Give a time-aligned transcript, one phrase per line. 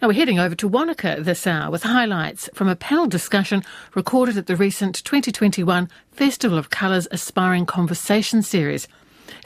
[0.00, 3.64] Now we're heading over to Wanaka this hour with highlights from a panel discussion
[3.96, 8.86] recorded at the recent 2021 Festival of Colours Aspiring Conversation Series.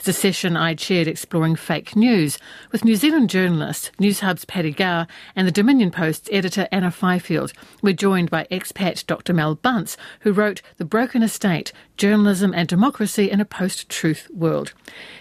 [0.03, 2.37] It's a session I chaired exploring fake news
[2.73, 7.53] with New Zealand journalist, Newshub's Paddy Gower, and the Dominion Post's editor Anna Fifield.
[7.81, 9.33] We're joined by expat Dr.
[9.33, 14.73] Mel Bunce, who wrote The Broken Estate Journalism and Democracy in a Post Truth World.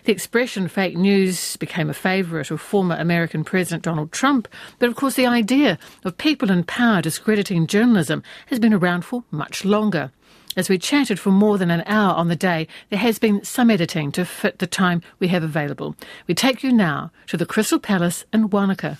[0.02, 4.48] The expression fake news became a favourite of former American President Donald Trump,
[4.80, 9.22] but of course the idea of people in power discrediting journalism has been around for
[9.30, 10.10] much longer.
[10.54, 13.70] As we chatted for more than an hour on the day, there has been some
[13.70, 15.96] editing to fit the time we have available.
[16.26, 18.98] We take you now to the Crystal Palace in Wanaka.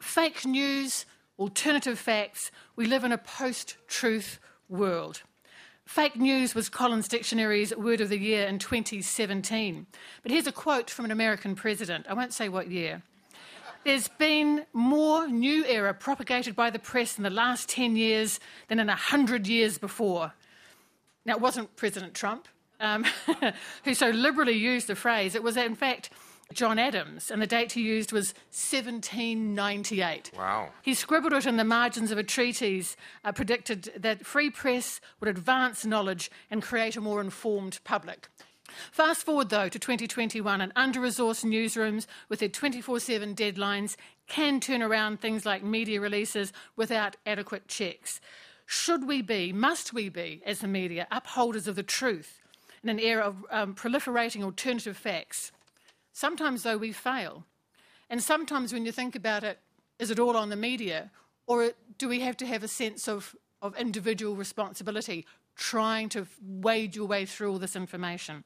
[0.00, 1.06] Fake news,
[1.38, 5.22] alternative facts, we live in a post truth world.
[5.84, 9.86] Fake news was Collins Dictionary's word of the year in 2017.
[10.24, 12.06] But here's a quote from an American president.
[12.08, 13.02] I won't say what year.
[13.84, 18.80] There's been more new era propagated by the press in the last 10 years than
[18.80, 20.32] in 100 years before.
[21.28, 22.48] Now, it wasn't President Trump
[22.80, 23.04] um,
[23.84, 25.34] who so liberally used the phrase.
[25.34, 26.08] It was, in fact,
[26.54, 30.30] John Adams, and the date he used was 1798.
[30.34, 30.70] Wow.
[30.80, 35.28] He scribbled it in the margins of a treatise, uh, predicted that free press would
[35.28, 38.28] advance knowledge and create a more informed public.
[38.90, 43.96] Fast forward, though, to 2021, and under resourced newsrooms with their 24 7 deadlines
[44.28, 48.18] can turn around things like media releases without adequate checks.
[48.70, 52.42] Should we be, must we be, as the media, upholders of the truth
[52.82, 55.52] in an era of um, proliferating alternative facts?
[56.12, 57.46] Sometimes, though, we fail.
[58.10, 59.58] And sometimes, when you think about it,
[59.98, 61.10] is it all on the media?
[61.46, 65.24] Or do we have to have a sense of, of individual responsibility
[65.56, 68.44] trying to wade your way through all this information?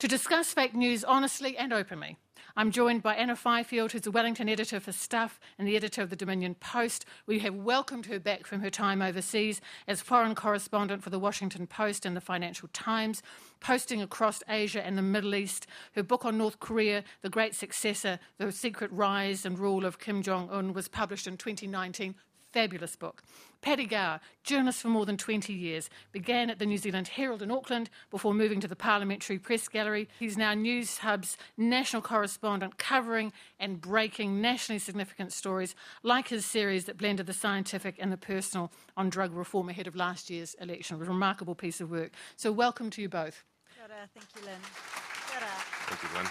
[0.00, 2.18] To discuss fake news honestly and openly,
[2.54, 6.10] I'm joined by Anna Fifield, who's the Wellington editor for Stuff and the editor of
[6.10, 7.06] the Dominion Post.
[7.26, 11.66] We have welcomed her back from her time overseas as foreign correspondent for the Washington
[11.66, 13.22] Post and the Financial Times,
[13.60, 15.66] posting across Asia and the Middle East.
[15.94, 20.22] Her book on North Korea, The Great Successor, The Secret Rise and Rule of Kim
[20.22, 22.14] Jong un, was published in 2019
[22.56, 23.22] fabulous book.
[23.60, 27.50] Paddy Gower, journalist for more than 20 years, began at the New Zealand Herald in
[27.50, 30.08] Auckland before moving to the Parliamentary Press Gallery.
[30.18, 36.96] He's now Newshub's national correspondent, covering and breaking nationally significant stories, like his series that
[36.96, 40.96] blended the scientific and the personal on drug reform ahead of last year's election.
[40.96, 42.12] It was a remarkable piece of work.
[42.36, 43.44] So, welcome to you both.
[43.74, 44.08] Kia ora.
[44.14, 44.60] Thank you, Lynn.
[45.28, 45.52] Kia ora.
[45.88, 46.26] Thank you, Lynn.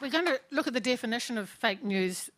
[0.00, 2.30] We're going to look at the definition of fake news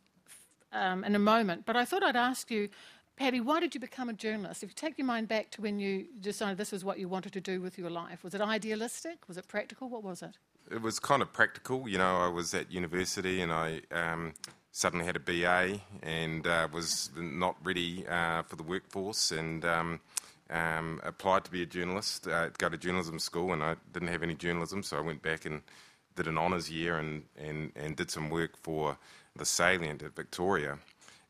[0.72, 1.64] um, in a moment.
[1.66, 2.68] But I thought I'd ask you,
[3.16, 4.62] Paddy, why did you become a journalist?
[4.62, 7.32] If you take your mind back to when you decided this was what you wanted
[7.32, 9.26] to do with your life, was it idealistic?
[9.26, 9.88] Was it practical?
[9.88, 10.36] What was it?
[10.70, 11.88] It was kind of practical.
[11.88, 14.34] You know, I was at university and I um,
[14.70, 20.00] suddenly had a BA and uh, was not ready uh, for the workforce and um,
[20.50, 24.22] um, applied to be a journalist, uh, go to journalism school, and I didn't have
[24.22, 25.62] any journalism, so I went back and
[26.14, 28.98] did an honours year and, and, and did some work for
[29.38, 30.78] the salient at Victoria.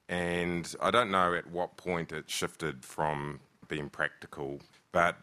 [0.09, 4.61] And I don't know at what point it shifted from being practical,
[4.93, 5.17] but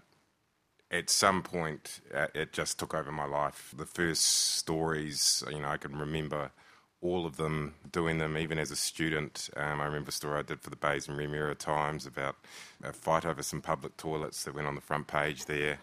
[0.92, 3.74] at some point uh, it just took over my life.
[3.76, 6.52] The first stories, you know, I can remember
[7.02, 9.50] all of them, doing them even as a student.
[9.58, 12.38] Um, I remember a story I did for the Bays and Remuera Times about
[12.82, 15.80] a fight over some public toilets that went on the front page there.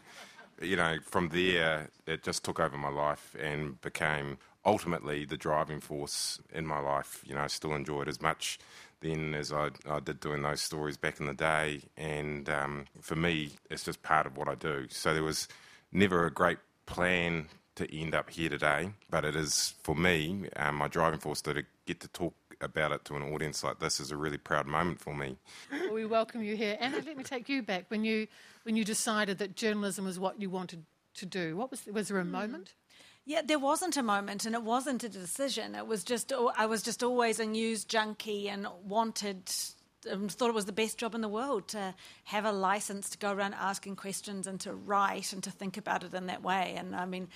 [0.63, 5.81] You know, from there, it just took over my life and became ultimately the driving
[5.81, 7.23] force in my life.
[7.27, 8.59] You know, I still enjoy it as much
[9.01, 11.81] then as I, I did doing those stories back in the day.
[11.97, 14.87] And um, for me, it's just part of what I do.
[14.91, 15.49] So there was
[15.91, 20.77] never a great plan to end up here today, but it is for me, um,
[20.77, 24.11] my driving force to get to talk about it to an audience like this is
[24.11, 25.37] a really proud moment for me.
[25.73, 28.27] Well, we welcome you here, and let me take you back when you
[28.65, 30.85] when you decided that journalism was what you wanted
[31.15, 31.57] to do.
[31.57, 32.75] What was was there a moment?
[33.27, 35.75] Yeah, there wasn't a moment, and it wasn't a decision.
[35.75, 39.51] It was just I was just always a news junkie and wanted
[40.11, 43.19] um, thought it was the best job in the world to have a license to
[43.19, 46.75] go around asking questions and to write and to think about it in that way.
[46.77, 47.29] And I mean,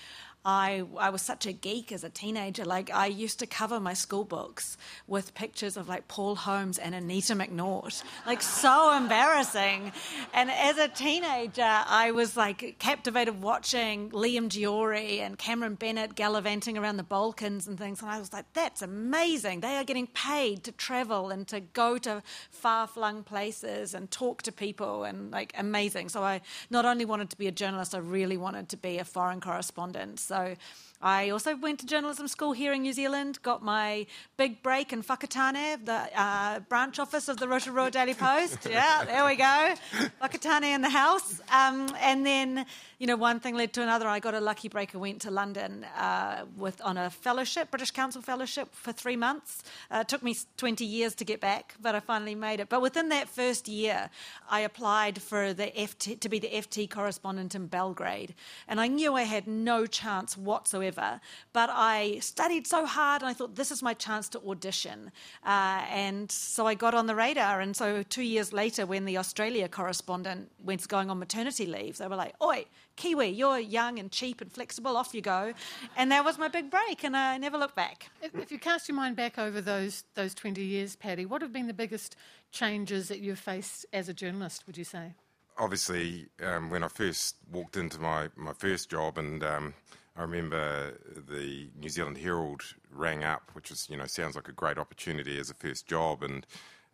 [0.44, 2.64] I, I was such a geek as a teenager.
[2.64, 4.76] Like, I used to cover my school books
[5.06, 8.02] with pictures of like Paul Holmes and Anita McNaught.
[8.26, 9.92] Like, so embarrassing.
[10.34, 16.76] And as a teenager, I was like captivated watching Liam Jeory and Cameron Bennett gallivanting
[16.76, 18.02] around the Balkans and things.
[18.02, 19.60] And I was like, that's amazing.
[19.60, 24.42] They are getting paid to travel and to go to far flung places and talk
[24.42, 26.10] to people and like amazing.
[26.10, 29.04] So I not only wanted to be a journalist, I really wanted to be a
[29.04, 30.20] foreign correspondent.
[30.20, 30.56] So so
[31.04, 34.06] I also went to journalism school here in New Zealand, got my
[34.38, 38.66] big break in Whakatane, the uh, branch office of the Rotorua Daily Post.
[38.66, 39.74] Yeah, there we go.
[40.22, 41.42] Whakatane in the house.
[41.52, 42.64] Um, and then,
[42.98, 44.08] you know, one thing led to another.
[44.08, 47.90] I got a lucky break and went to London uh, with on a fellowship, British
[47.90, 49.62] Council fellowship, for three months.
[49.90, 52.70] Uh, it took me 20 years to get back, but I finally made it.
[52.70, 54.08] But within that first year,
[54.48, 58.34] I applied for the FT, to be the FT correspondent in Belgrade.
[58.66, 63.34] And I knew I had no chance whatsoever, but I studied so hard and I
[63.34, 65.10] thought, this is my chance to audition.
[65.44, 67.60] Uh, and so I got on the radar.
[67.60, 72.08] And so two years later, when the Australia correspondent went going on maternity leave, they
[72.08, 75.52] were like, oi, Kiwi, you're young and cheap and flexible, off you go.
[75.96, 78.10] And that was my big break, and I never looked back.
[78.22, 81.52] If, if you cast your mind back over those, those 20 years, Paddy, what have
[81.52, 82.16] been the biggest
[82.52, 85.14] changes that you've faced as a journalist, would you say?
[85.58, 89.74] Obviously, um, when I first walked into my, my first job, and um,
[90.16, 94.52] I remember the New Zealand Herald rang up, which was, you know, sounds like a
[94.52, 96.46] great opportunity as a first job, and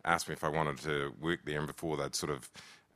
[0.03, 1.59] asked me if I wanted to work there.
[1.59, 2.49] And before they'd sort of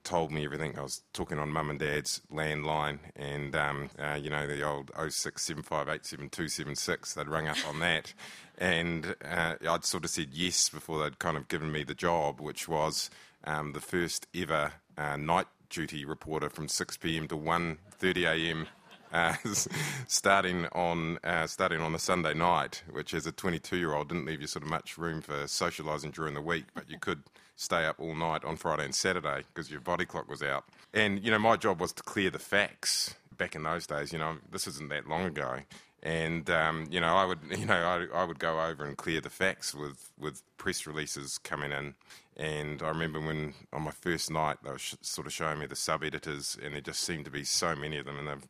[0.06, 0.78] told me everything.
[0.78, 4.94] I was talking on mum and dad's landline, and um, uh, you know the old
[4.94, 7.16] 0675872276.
[7.16, 8.14] They'd rung up on that,
[8.58, 12.40] and uh, I'd sort of said yes before they'd kind of given me the job,
[12.40, 13.10] which was
[13.44, 17.28] um, the first ever uh, night duty reporter from 6 p.m.
[17.28, 18.68] to 1:30 a.m.
[19.16, 19.34] Uh,
[20.08, 24.26] starting on uh, starting on the Sunday night, which as a 22 year old didn't
[24.26, 27.24] leave you sort of much room for socialising during the week, but you could
[27.56, 30.66] stay up all night on Friday and Saturday because your body clock was out.
[30.94, 33.16] And you know, my job was to clear the facts.
[33.38, 35.60] Back in those days, you know, this isn't that long ago.
[36.04, 39.22] And um, you know, I would, you know, I, I would go over and clear
[39.22, 41.96] the facts with with press releases coming in.
[42.36, 45.68] And I remember when on my first night they were sh- sort of showing me
[45.68, 48.48] the sub editors, and there just seemed to be so many of them, and they've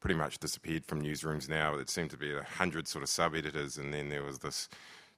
[0.00, 1.74] pretty much disappeared from newsrooms now.
[1.76, 4.68] It seemed to be a hundred sort of sub editors, and then there was this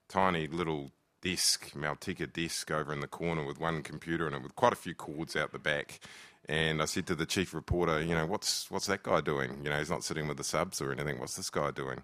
[0.07, 0.91] tiny little
[1.21, 4.77] desk, Maltika desk over in the corner with one computer in it with quite a
[4.77, 5.99] few cords out the back.
[6.47, 9.59] And I said to the chief reporter, you know, what's what's that guy doing?
[9.63, 11.19] You know, he's not sitting with the subs or anything.
[11.19, 12.01] What's this guy doing?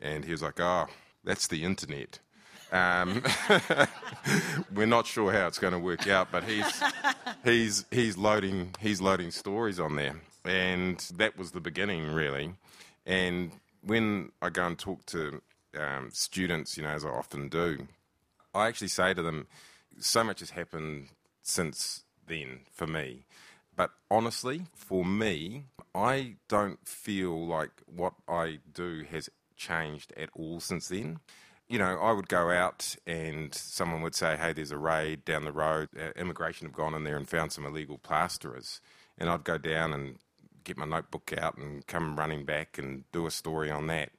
[0.00, 0.86] And he was like, oh,
[1.22, 2.18] that's the internet.
[2.72, 3.22] Um,
[4.74, 6.82] we're not sure how it's going to work out, but he's
[7.44, 12.54] he's he's loading he's loading stories on there, and that was the beginning really.
[13.06, 13.52] And
[13.82, 15.42] when I go and talk to
[15.78, 17.86] um, students, you know, as I often do,
[18.54, 19.46] I actually say to them,
[19.98, 21.08] so much has happened
[21.42, 23.24] since then for me.
[23.76, 25.64] But honestly, for me,
[25.94, 31.20] I don't feel like what I do has changed at all since then.
[31.68, 35.44] You know, I would go out and someone would say, hey, there's a raid down
[35.44, 35.88] the road.
[35.98, 38.80] Uh, immigration have gone in there and found some illegal plasterers.
[39.18, 40.18] And I'd go down and
[40.64, 44.10] get my notebook out and come running back and do a story on that.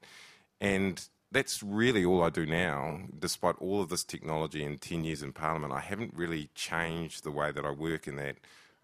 [0.62, 3.02] And that's really all I do now.
[3.18, 7.32] Despite all of this technology and 10 years in Parliament, I haven't really changed the
[7.32, 8.38] way that I work in that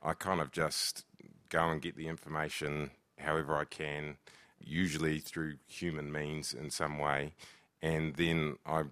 [0.04, 1.06] I kind of just
[1.50, 4.18] go and get the information however I can,
[4.60, 7.34] usually through human means in some way,
[7.81, 8.84] and then I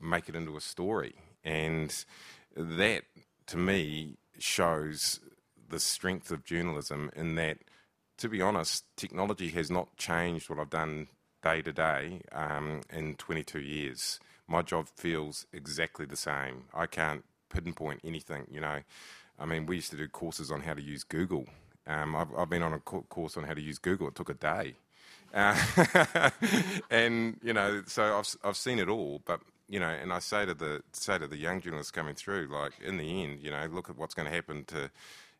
[0.00, 1.14] make it into a story.
[1.42, 1.94] And
[2.54, 3.04] that,
[3.46, 5.20] to me, shows
[5.68, 7.58] the strength of journalism in that,
[8.18, 11.08] to be honest, technology has not changed what I've done
[11.42, 14.18] day to day um, in 22 years.
[14.48, 16.64] My job feels exactly the same.
[16.72, 18.80] I can't pinpoint anything, you know.
[19.38, 21.46] I mean, we used to do courses on how to use Google.
[21.86, 24.08] Um, I've, I've, been on a course on how to use Google.
[24.08, 24.74] It took a day.
[25.34, 26.30] Uh,
[26.90, 29.20] and, you know, so I've, I've seen it all.
[29.24, 32.48] But, you know, and I say to the say to the young journalists coming through,
[32.50, 34.90] like, in the end, you know, look at what's going to happen to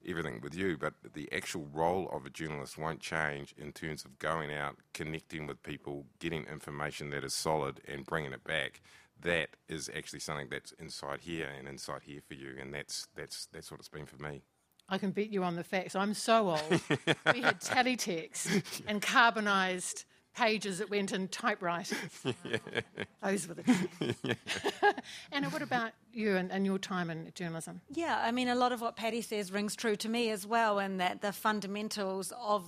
[0.08, 4.18] everything with you, but the actual role of a journalist won't change in terms of
[4.18, 8.80] going out, connecting with people, getting information that is solid, and bringing it back.
[9.22, 13.46] That is actually something that's inside here and inside here for you, and that's that's
[13.52, 14.42] that's what it's been for me.
[14.88, 15.96] I can beat you on the facts.
[15.96, 16.70] I'm so old.
[17.32, 20.04] we had teletext and carbonised
[20.36, 21.94] pages that went in typewriters.
[22.44, 22.58] yeah.
[23.22, 24.14] Those were the days.
[24.22, 24.92] yeah.
[25.32, 27.80] Anna, what about you and, and, your time in journalism?
[27.90, 30.78] Yeah, I mean, a lot of what Paddy says rings true to me as well,
[30.78, 32.64] and that the fundamentals of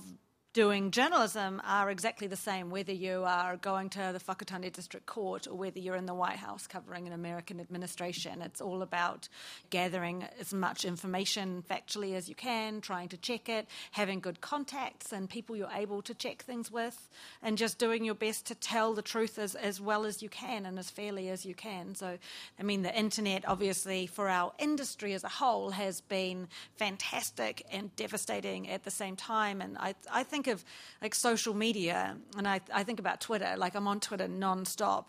[0.53, 5.47] doing journalism are exactly the same, whether you are going to the Whakatane District Court
[5.47, 8.41] or whether you're in the White House covering an American administration.
[8.41, 9.29] It's all about
[9.69, 15.11] gathering as much information factually as you can, trying to check it, having good contacts
[15.11, 17.09] and people you're able to check things with,
[17.43, 20.65] and just doing your best to tell the truth as, as well as you can
[20.65, 21.93] and as fairly as you can.
[21.93, 22.17] So,
[22.59, 27.95] I mean, the internet, obviously, for our industry as a whole, has been fantastic and
[27.95, 29.61] devastating at the same time.
[29.61, 30.63] And I, I think think of
[31.01, 33.55] like social media, and I, I think about Twitter.
[33.57, 35.07] Like I'm on Twitter nonstop,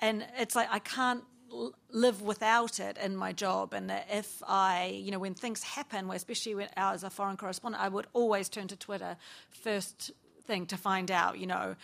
[0.00, 1.24] and it's like I can't
[1.90, 3.72] live without it in my job.
[3.72, 7.88] And if I, you know, when things happen, especially when, as a foreign correspondent, I
[7.88, 9.16] would always turn to Twitter
[9.50, 10.12] first
[10.46, 11.74] thing to find out, you know,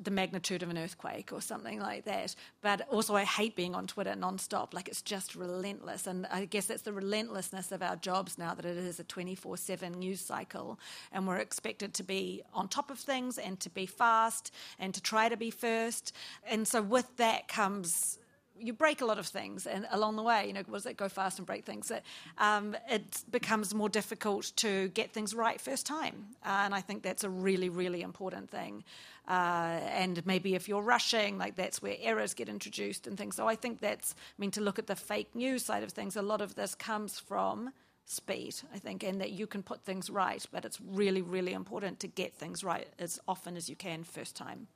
[0.00, 2.34] the magnitude of an earthquake or something like that.
[2.62, 4.74] But also, I hate being on Twitter nonstop.
[4.74, 6.06] Like, it's just relentless.
[6.06, 9.56] And I guess that's the relentlessness of our jobs now that it is a 24
[9.56, 10.78] 7 news cycle.
[11.12, 15.00] And we're expected to be on top of things and to be fast and to
[15.00, 16.14] try to be first.
[16.46, 18.18] And so, with that comes
[18.58, 21.08] you break a lot of things and along the way you know does that go
[21.08, 21.90] fast and break things.
[22.38, 26.26] Um, it becomes more difficult to get things right first time.
[26.44, 28.84] Uh, and i think that's a really really important thing.
[29.26, 33.36] Uh, and maybe if you're rushing like that's where errors get introduced and things.
[33.36, 36.16] So i think that's i mean to look at the fake news side of things
[36.16, 37.72] a lot of this comes from
[38.06, 41.98] speed i think and that you can put things right but it's really really important
[42.00, 44.66] to get things right as often as you can first time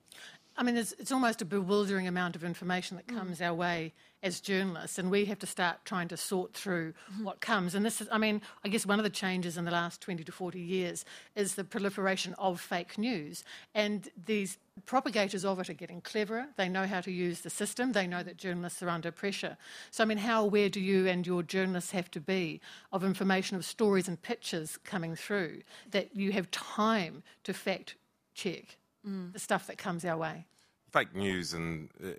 [0.59, 3.47] I mean, it's, it's, almost a bewildering amount of information that comes mm.
[3.47, 7.23] our way as journalists, and we have to start trying to sort through mm-hmm.
[7.23, 7.77] what comes.
[7.77, 10.25] And this is, I mean, I guess one of the changes in the last 20
[10.25, 11.05] to 40 years
[11.37, 13.45] is the proliferation of fake news.
[13.73, 16.47] And these propagators of it are getting cleverer.
[16.57, 19.57] They know how to use the system, they know that journalists are under pressure.
[19.93, 22.61] So, I mean, how aware do you and your journalists have to be
[22.93, 25.63] of information, of stories and pictures coming through
[25.93, 27.95] that you have time to fact
[28.35, 28.77] check?
[29.07, 29.33] Mm.
[29.33, 30.47] the stuff that comes our way.
[30.93, 32.11] Fake news, and uh,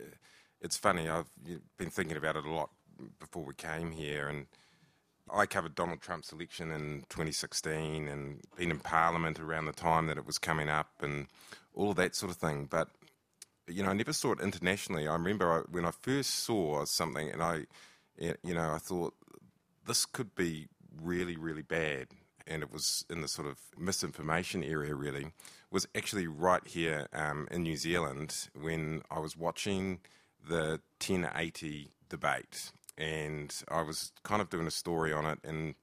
[0.62, 1.29] it's funny, I've
[1.77, 2.69] been thinking about it a lot
[3.19, 4.45] before we came here, and
[5.31, 10.17] I covered Donald Trump's election in 2016 and been in Parliament around the time that
[10.17, 11.27] it was coming up and
[11.74, 12.67] all of that sort of thing.
[12.69, 12.89] But,
[13.67, 15.07] you know, I never saw it internationally.
[15.07, 17.65] I remember I, when I first saw something and I,
[18.17, 19.13] you know, I thought
[19.86, 20.67] this could be
[21.01, 22.07] really, really bad.
[22.50, 25.32] And it was in the sort of misinformation area, really
[25.72, 30.00] was actually right here um, in New Zealand when I was watching
[30.48, 35.75] the 1080 debate, and I was kind of doing a story on it, and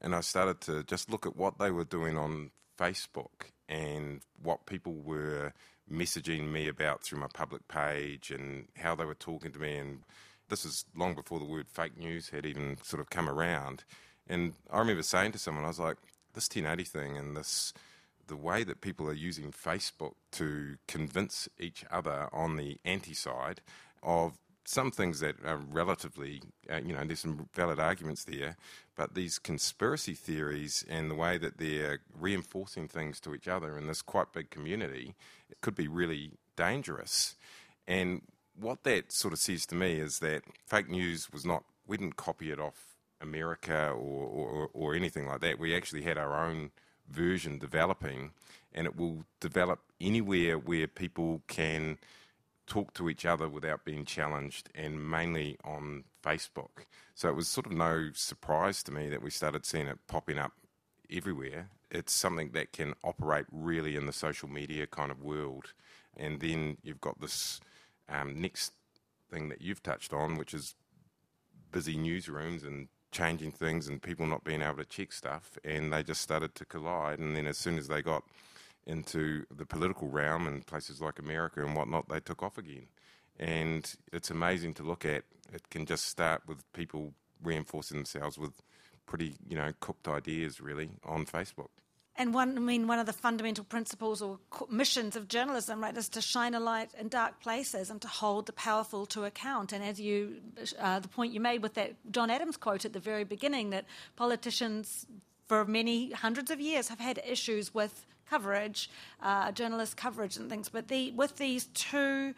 [0.00, 4.66] and I started to just look at what they were doing on Facebook and what
[4.66, 5.52] people were
[5.90, 9.76] messaging me about through my public page and how they were talking to me.
[9.76, 10.00] And
[10.48, 13.84] this is long before the word fake news had even sort of come around
[14.28, 15.96] and I remember saying to someone I was like
[16.34, 17.72] this 1080 thing and this
[18.28, 23.60] the way that people are using Facebook to convince each other on the anti side
[24.02, 28.56] of some things that are relatively, uh, you know, there's some valid arguments there,
[28.96, 33.86] but these conspiracy theories and the way that they're reinforcing things to each other in
[33.86, 35.14] this quite big community,
[35.50, 37.34] it could be really dangerous.
[37.88, 38.22] And
[38.58, 42.16] what that sort of says to me is that fake news was not, we didn't
[42.16, 42.91] copy it off
[43.22, 45.58] America or, or, or anything like that.
[45.58, 46.70] We actually had our own
[47.08, 48.32] version developing,
[48.72, 51.98] and it will develop anywhere where people can
[52.66, 56.86] talk to each other without being challenged, and mainly on Facebook.
[57.14, 60.38] So it was sort of no surprise to me that we started seeing it popping
[60.38, 60.52] up
[61.10, 61.68] everywhere.
[61.90, 65.74] It's something that can operate really in the social media kind of world.
[66.16, 67.60] And then you've got this
[68.08, 68.72] um, next
[69.30, 70.74] thing that you've touched on, which is
[71.70, 76.02] busy newsrooms and changing things and people not being able to check stuff, and they
[76.02, 77.18] just started to collide.
[77.18, 78.24] And then as soon as they got
[78.86, 82.86] into the political realm and places like America and whatnot, they took off again.
[83.38, 85.24] And it's amazing to look at.
[85.52, 88.62] It can just start with people reinforcing themselves with
[89.06, 91.68] pretty, you know, cooked ideas really on Facebook.
[92.22, 94.38] And one, I mean, one of the fundamental principles or
[94.70, 98.46] missions of journalism, right, is to shine a light in dark places and to hold
[98.46, 99.72] the powerful to account.
[99.72, 100.36] And as you,
[100.78, 103.86] uh, the point you made with that John Adams quote at the very beginning, that
[104.14, 105.04] politicians
[105.48, 108.88] for many hundreds of years have had issues with coverage,
[109.20, 110.68] uh, journalist coverage and things.
[110.68, 112.34] But the, with these two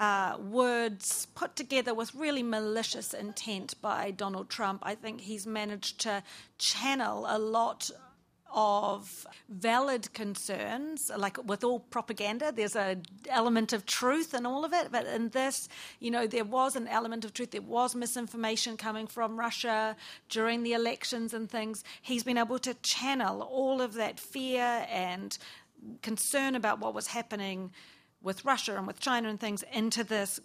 [0.00, 6.00] uh, words put together with really malicious intent by Donald Trump, I think he's managed
[6.00, 6.24] to
[6.58, 7.92] channel a lot
[8.54, 14.72] of valid concerns, like with all propaganda, there's an element of truth in all of
[14.72, 14.90] it.
[14.90, 15.68] But in this,
[16.00, 17.50] you know, there was an element of truth.
[17.50, 19.96] There was misinformation coming from Russia
[20.28, 21.84] during the elections and things.
[22.00, 25.36] He's been able to channel all of that fear and
[26.02, 27.70] concern about what was happening
[28.22, 30.40] with Russia and with China and things into this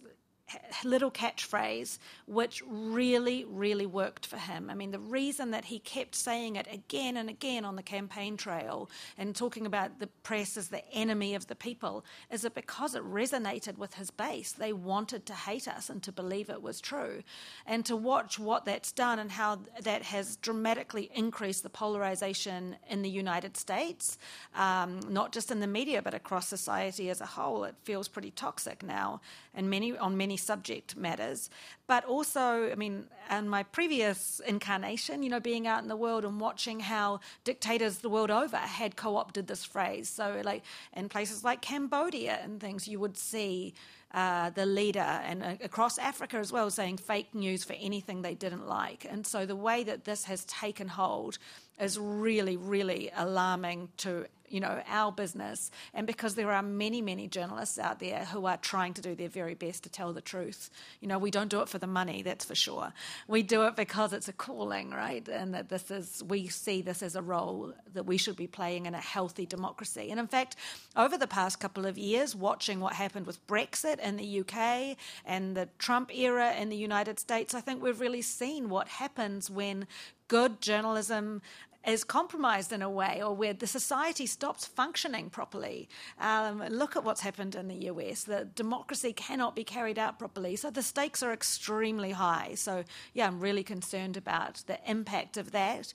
[0.83, 4.69] little catchphrase which really, really worked for him.
[4.69, 8.37] I mean, the reason that he kept saying it again and again on the campaign
[8.37, 12.95] trail and talking about the press as the enemy of the people is that because
[12.95, 16.79] it resonated with his base, they wanted to hate us and to believe it was
[16.79, 17.23] true.
[17.65, 23.01] And to watch what that's done and how that has dramatically increased the polarization in
[23.01, 24.17] the United States,
[24.55, 28.31] um, not just in the media, but across society as a whole, it feels pretty
[28.31, 29.21] toxic now
[29.53, 31.49] and many on many subject matters.
[31.85, 36.23] But also, I mean, in my previous incarnation, you know, being out in the world
[36.23, 40.07] and watching how dictators the world over had co-opted this phrase.
[40.07, 40.63] So, like
[40.95, 43.73] in places like Cambodia and things, you would see.
[44.15, 48.35] Uh, the leader and uh, across Africa as well saying fake news for anything they
[48.35, 49.07] didn't like.
[49.09, 51.39] And so the way that this has taken hold
[51.79, 57.27] is really, really alarming to you know, our business, and because there are many, many
[57.27, 60.69] journalists out there who are trying to do their very best to tell the truth.
[61.01, 62.93] You know, we don't do it for the money, that's for sure.
[63.27, 65.27] We do it because it's a calling, right?
[65.27, 68.85] And that this is, we see this as a role that we should be playing
[68.85, 70.09] in a healthy democracy.
[70.09, 70.55] And in fact,
[70.95, 75.57] over the past couple of years, watching what happened with Brexit in the UK and
[75.57, 79.85] the Trump era in the United States, I think we've really seen what happens when
[80.29, 81.41] good journalism
[81.85, 85.89] is compromised in a way or where the society stops functioning properly.
[86.19, 88.23] Um, look at what's happened in the US.
[88.23, 90.55] The democracy cannot be carried out properly.
[90.55, 92.53] So the stakes are extremely high.
[92.55, 95.93] So, yeah, I'm really concerned about the impact of that.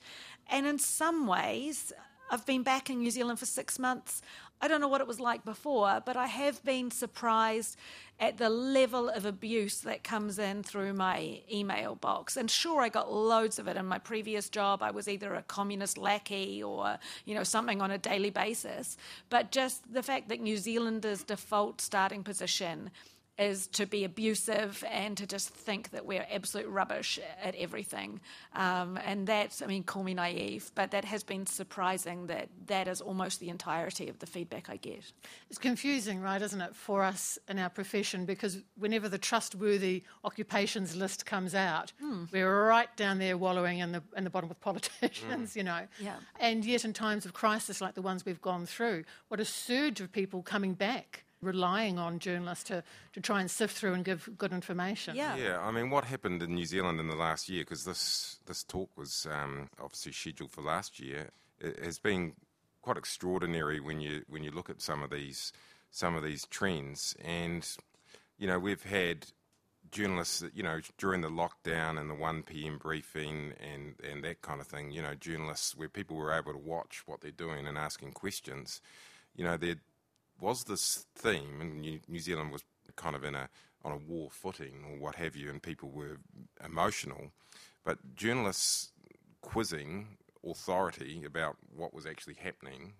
[0.50, 1.92] And in some ways,
[2.30, 4.22] I've been back in New Zealand for six months.
[4.60, 7.76] I don't know what it was like before, but I have been surprised
[8.20, 12.36] at the level of abuse that comes in through my email box.
[12.36, 14.82] And sure, I got loads of it in my previous job.
[14.82, 18.96] I was either a communist lackey or, you know, something on a daily basis.
[19.30, 22.90] But just the fact that New Zealanders' default starting position
[23.38, 28.20] is to be abusive and to just think that we're absolute rubbish at everything.
[28.54, 32.88] Um, and that's, I mean, call me naive, but that has been surprising that that
[32.88, 35.12] is almost the entirety of the feedback I get.
[35.50, 40.96] It's confusing, right, isn't it, for us in our profession because whenever the trustworthy occupations
[40.96, 42.30] list comes out, mm.
[42.32, 45.56] we're right down there wallowing in the, in the bottom with politicians, mm.
[45.56, 45.86] you know.
[46.00, 46.16] Yeah.
[46.40, 50.00] And yet, in times of crisis like the ones we've gone through, what a surge
[50.00, 54.28] of people coming back relying on journalists to, to try and sift through and give
[54.36, 55.16] good information.
[55.16, 55.36] Yeah.
[55.36, 55.60] Yeah.
[55.60, 58.90] I mean, what happened in New Zealand in the last year, because this, this talk
[58.96, 62.34] was um, obviously scheduled for last year, it has been
[62.82, 65.52] quite extraordinary when you, when you look at some of these,
[65.90, 67.14] some of these trends.
[67.24, 67.66] And,
[68.38, 69.26] you know, we've had
[69.90, 72.78] journalists, you know, during the lockdown and the 1 p.m.
[72.78, 76.58] briefing and, and that kind of thing, you know, journalists where people were able to
[76.58, 78.80] watch what they're doing and asking questions,
[79.34, 79.80] you know, they're
[80.40, 82.64] was this theme, and New, New Zealand was
[82.96, 83.48] kind of in a
[83.84, 86.18] on a war footing or what have you, and people were
[86.64, 87.30] emotional,
[87.84, 88.90] but journalists
[89.40, 92.94] quizzing authority about what was actually happening,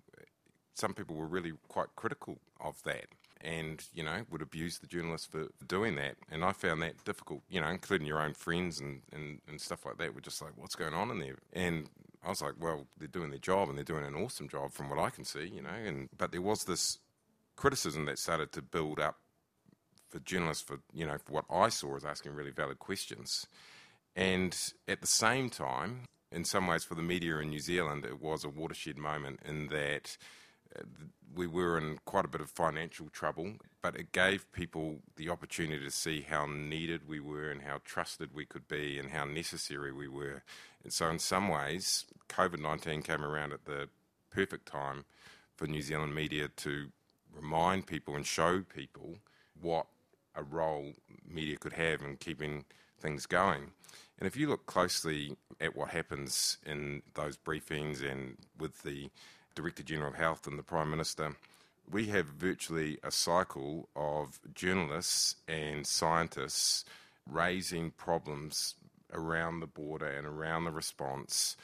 [0.75, 3.07] some people were really quite critical of that
[3.41, 6.17] and, you know, would abuse the journalists for doing that.
[6.31, 9.85] And I found that difficult, you know, including your own friends and, and, and stuff
[9.85, 11.39] like that were just like, what's going on in there?
[11.53, 11.89] And
[12.25, 14.89] I was like, well, they're doing their job and they're doing an awesome job from
[14.91, 15.69] what I can see, you know.
[15.71, 16.99] And But there was this
[17.59, 19.17] criticism that started to build up
[20.09, 23.47] for journalists for you know for what I saw as asking really valid questions,
[24.17, 28.23] and at the same time, in some ways for the media in New Zealand, it
[28.23, 30.17] was a watershed moment in that.
[30.79, 30.83] Uh,
[31.35, 35.83] we were in quite a bit of financial trouble, but it gave people the opportunity
[35.85, 39.93] to see how needed we were and how trusted we could be and how necessary
[39.93, 40.43] we were.
[40.83, 43.89] And so, in some ways, COVID 19 came around at the
[44.31, 45.05] perfect time
[45.57, 46.89] for New Zealand media to
[47.41, 49.19] remind people and show people
[49.61, 49.87] what
[50.35, 50.93] a role
[51.29, 52.65] media could have in keeping
[52.99, 53.73] things going.
[54.19, 59.11] And if you look closely at what happens in those briefings and with the
[59.55, 61.37] Director General of Health and the Prime Minister,
[61.91, 66.85] we have virtually a cycle of journalists and scientists
[67.31, 68.75] raising problems
[69.13, 71.57] around the border and around the response,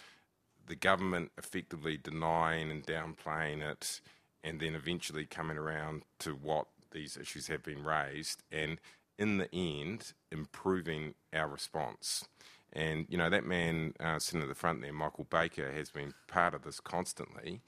[0.67, 4.01] the government effectively denying and downplaying it,
[4.45, 8.79] and then eventually coming around to what these issues have been raised, and
[9.19, 12.27] in the end, improving our response.
[12.73, 16.15] And, you know, that man uh, sitting at the front there, Michael Baker, has been
[16.27, 17.61] part of this constantly.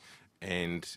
[0.43, 0.97] And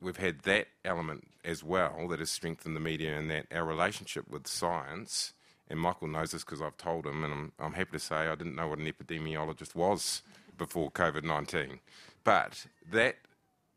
[0.00, 4.28] we've had that element as well that has strengthened the media and that our relationship
[4.28, 5.32] with science,
[5.68, 8.34] and Michael knows this because I've told him, and I'm, I'm happy to say I
[8.36, 10.22] didn't know what an epidemiologist was
[10.56, 11.80] before COVID 19.
[12.22, 13.16] But that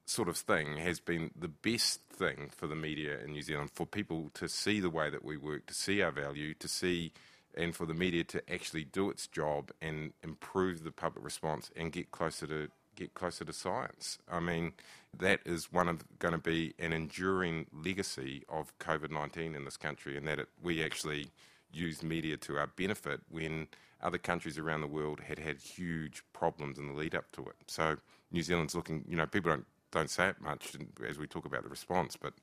[0.06, 3.86] sort of thing has been the best thing for the media in New Zealand, for
[3.86, 7.14] people to see the way that we work, to see our value, to see,
[7.56, 11.92] and for the media to actually do its job and improve the public response and
[11.92, 14.18] get closer to get closer to science.
[14.30, 14.74] I mean,
[15.18, 19.78] that is one of going to be an enduring legacy of COVID nineteen in this
[19.78, 21.28] country, and that it, we actually
[21.72, 23.68] used media to our benefit when
[24.02, 27.56] other countries around the world had had huge problems in the lead up to it.
[27.68, 27.96] So
[28.32, 30.76] New Zealand's looking, you know, people don't don't say it much
[31.08, 32.34] as we talk about the response, but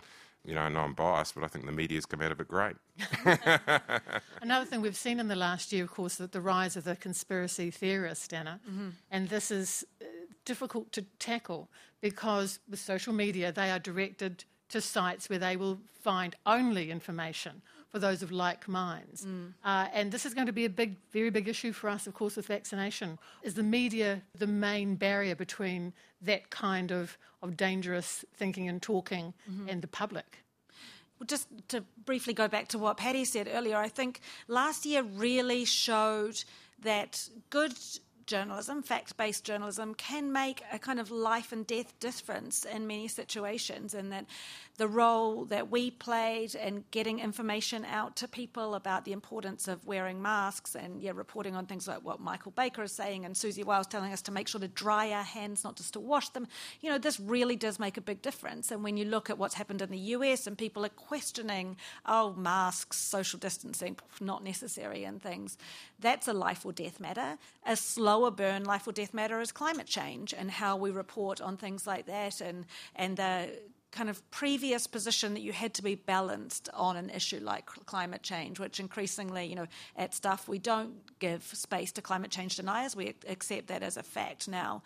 [0.45, 2.49] you know, I know I'm biased, but I think the media's come out of it
[2.49, 2.77] great.
[4.41, 6.97] Another thing we've seen in the last year, of course, that the rise of the
[6.97, 8.91] conspiracy theorist, Anna, mm-hmm.
[9.11, 10.05] and this is uh,
[10.45, 11.69] difficult to tackle
[12.01, 17.63] because with social media, they are directed to sites where they will find only information
[17.91, 19.25] for those of like minds.
[19.25, 19.55] Mm.
[19.65, 22.15] Uh, and this is going to be a big, very big issue for us, of
[22.15, 23.19] course, with vaccination.
[23.43, 29.33] Is the media the main barrier between that kind of, of dangerous thinking and talking
[29.51, 29.69] mm-hmm.
[29.69, 30.45] and the public?
[31.19, 35.03] Well, just to briefly go back to what Paddy said earlier, I think last year
[35.03, 36.45] really showed
[36.83, 37.75] that good
[38.29, 43.09] journalism, fact based journalism, can make a kind of life and death difference in many
[43.09, 44.27] situations, and that
[44.77, 49.85] the role that we played in getting information out to people about the importance of
[49.85, 53.65] wearing masks and yeah, reporting on things like what Michael Baker is saying and Siouxsie
[53.65, 56.47] Wiles telling us to make sure to dry our hands, not just to wash them.
[56.81, 58.71] You know, this really does make a big difference.
[58.71, 62.35] And when you look at what's happened in the US and people are questioning, oh,
[62.35, 65.59] masks, social distancing, not necessary and things,
[66.01, 67.39] that's a life or death matter.
[67.67, 71.57] A slower burn life or death matter is climate change and how we report on
[71.57, 73.51] things like that and, and the
[73.91, 78.23] kind of previous position that you had to be balanced on an issue like climate
[78.23, 82.95] change, which increasingly, you know, at stuff we don't give space to climate change deniers.
[82.95, 84.83] We accept that as a fact now.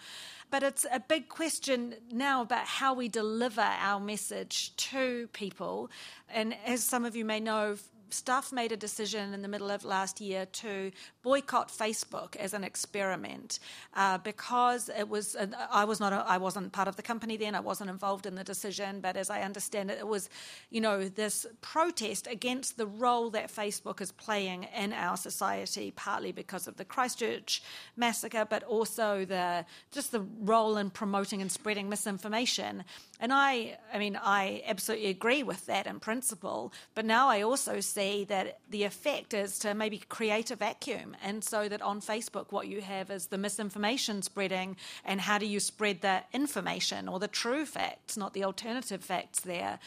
[0.50, 5.90] But it's a big question now about how we deliver our message to people.
[6.32, 7.76] And as some of you may know,
[8.12, 12.64] Stuff made a decision in the middle of last year to boycott Facebook as an
[12.64, 13.58] experiment
[13.94, 15.34] uh, because it was.
[15.34, 16.12] Uh, I was not.
[16.12, 17.54] A, I wasn't part of the company then.
[17.54, 19.00] I wasn't involved in the decision.
[19.00, 20.28] But as I understand it, it was,
[20.70, 26.32] you know, this protest against the role that Facebook is playing in our society, partly
[26.32, 27.62] because of the Christchurch
[27.96, 32.84] massacre, but also the just the role in promoting and spreading misinformation.
[33.20, 36.72] And I, I mean, I absolutely agree with that in principle.
[36.94, 41.16] But now I also see that the effect is to maybe create a vacuum.
[41.22, 45.46] And so that on Facebook, what you have is the misinformation spreading, and how do
[45.46, 49.78] you spread the information or the true facts, not the alternative facts there.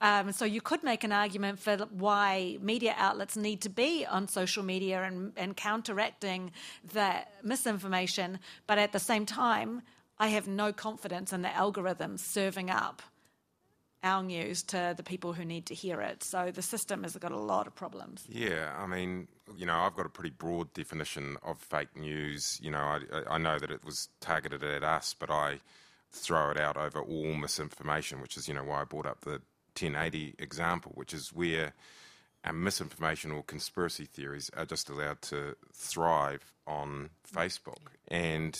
[0.00, 4.28] Um, so you could make an argument for why media outlets need to be on
[4.28, 6.52] social media and, and counteracting
[6.92, 9.82] that misinformation, but at the same time,
[10.20, 13.02] I have no confidence in the algorithms serving up
[14.02, 16.22] our news to the people who need to hear it.
[16.22, 18.24] So the system has got a lot of problems.
[18.28, 22.58] Yeah, I mean, you know, I've got a pretty broad definition of fake news.
[22.62, 25.60] You know, I, I know that it was targeted at us, but I
[26.12, 29.42] throw it out over all misinformation, which is, you know, why I brought up the
[29.78, 31.74] 1080 example, which is where
[32.52, 37.88] misinformation or conspiracy theories are just allowed to thrive on Facebook.
[38.08, 38.58] And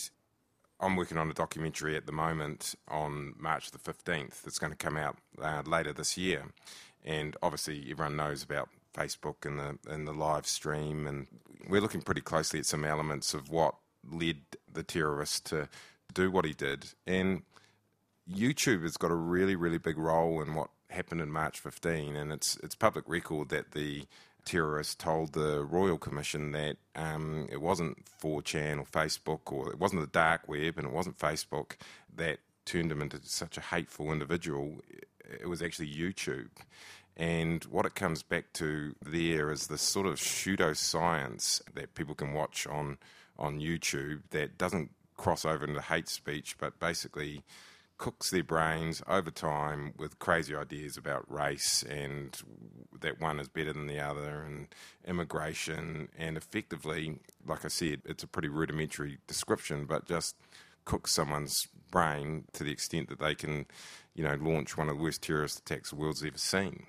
[0.81, 4.77] I'm working on a documentary at the moment on March the 15th that's going to
[4.77, 6.45] come out uh, later this year.
[7.05, 11.07] And obviously, everyone knows about Facebook and the, and the live stream.
[11.07, 11.27] And
[11.69, 13.75] we're looking pretty closely at some elements of what
[14.09, 14.39] led
[14.73, 15.69] the terrorist to
[16.15, 16.87] do what he did.
[17.07, 17.43] And
[18.31, 22.15] YouTube has got a really, really big role in what happened in March 15.
[22.15, 24.07] And it's, it's public record that the
[24.49, 30.01] terrorist told the Royal Commission that um, it wasn't 4chan or Facebook or it wasn't
[30.01, 31.73] the dark web and it wasn't Facebook
[32.17, 34.81] that turned him into such a hateful individual.
[35.41, 36.49] It was actually YouTube.
[37.17, 42.33] And what it comes back to there is this sort of pseudoscience that people can
[42.33, 42.97] watch on,
[43.39, 47.43] on YouTube that doesn't cross over into hate speech, but basically
[47.99, 52.41] cooks their brains over time with crazy ideas about race and
[53.01, 54.69] that one is better than the other and
[55.07, 56.09] immigration.
[56.17, 60.37] And effectively like i said it's a pretty rudimentary description but just
[60.85, 63.67] cooks someone's brain to the extent that they can
[64.15, 66.87] you know launch one of the worst terrorist attacks the world's ever seen.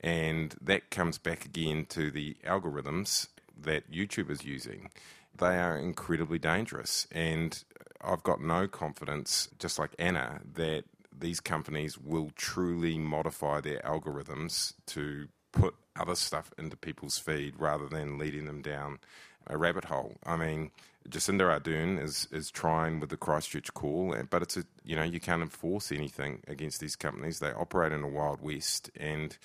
[0.00, 3.28] And that comes back again to the algorithms
[3.60, 4.90] that youtube is using.
[5.36, 7.06] They are incredibly dangerous.
[7.10, 7.62] And
[8.04, 10.84] I've got no confidence, just like Anna, that
[11.16, 17.86] these companies will truly modify their algorithms to put other stuff into people's feed rather
[17.86, 18.98] than leading them down
[19.46, 20.16] a rabbit hole.
[20.24, 20.70] I mean,
[21.08, 25.02] Jacinda Ardern is is trying with the Christchurch call, eh, but it's a you know
[25.02, 27.40] you can't enforce anything against these companies.
[27.40, 29.36] They operate in a wild west, and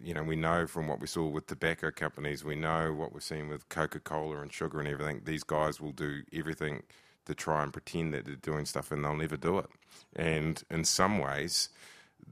[0.00, 3.20] you know we know from what we saw with tobacco companies, we know what we're
[3.20, 5.22] seeing with Coca Cola and sugar and everything.
[5.24, 6.84] These guys will do everything
[7.30, 9.70] to try and pretend that they're doing stuff, and they'll never do it.
[10.16, 11.70] And in some ways,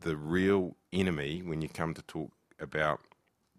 [0.01, 3.01] the real enemy when you come to talk about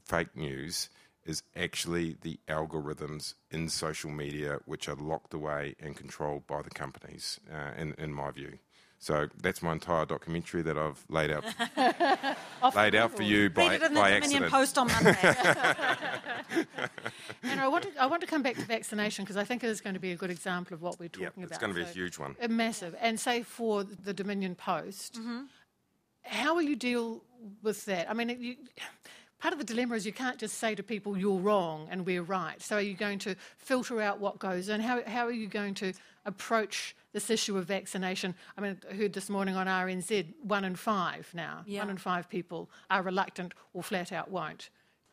[0.06, 0.90] fake news
[1.26, 6.70] is actually the algorithms in social media which are locked away and controlled by the
[6.70, 8.60] companies, uh, in, in my view.
[9.02, 11.46] So that's my entire documentary that I've laid out
[12.76, 14.24] laid out for you by, Read it in by the accident.
[14.24, 15.18] Dominion Post on Monday.
[17.44, 19.68] And I want to, I want to come back to vaccination because I think it
[19.70, 21.50] is going to be a good example of what we're talking Yep, about.
[21.52, 22.36] it's going to be a huge one.
[22.42, 22.96] Uh, massive.
[23.00, 25.44] And say for the Dominion Post, Mm-hmm.
[26.24, 27.24] how will you deal
[27.64, 28.10] with that?
[28.10, 28.56] I mean, you,
[29.40, 32.22] part of the dilemma is you can't just say to people, you're wrong and we're
[32.24, 32.62] right.
[32.62, 34.82] So are you going to filter out what goes in?
[34.82, 35.94] How, how are you going to
[36.26, 38.36] approach this issue of vaccination?
[38.58, 41.80] I mean, I heard this morning on RNZ, one in five now, Yeah.
[41.82, 44.70] one in five people are reluctant or flat out won't.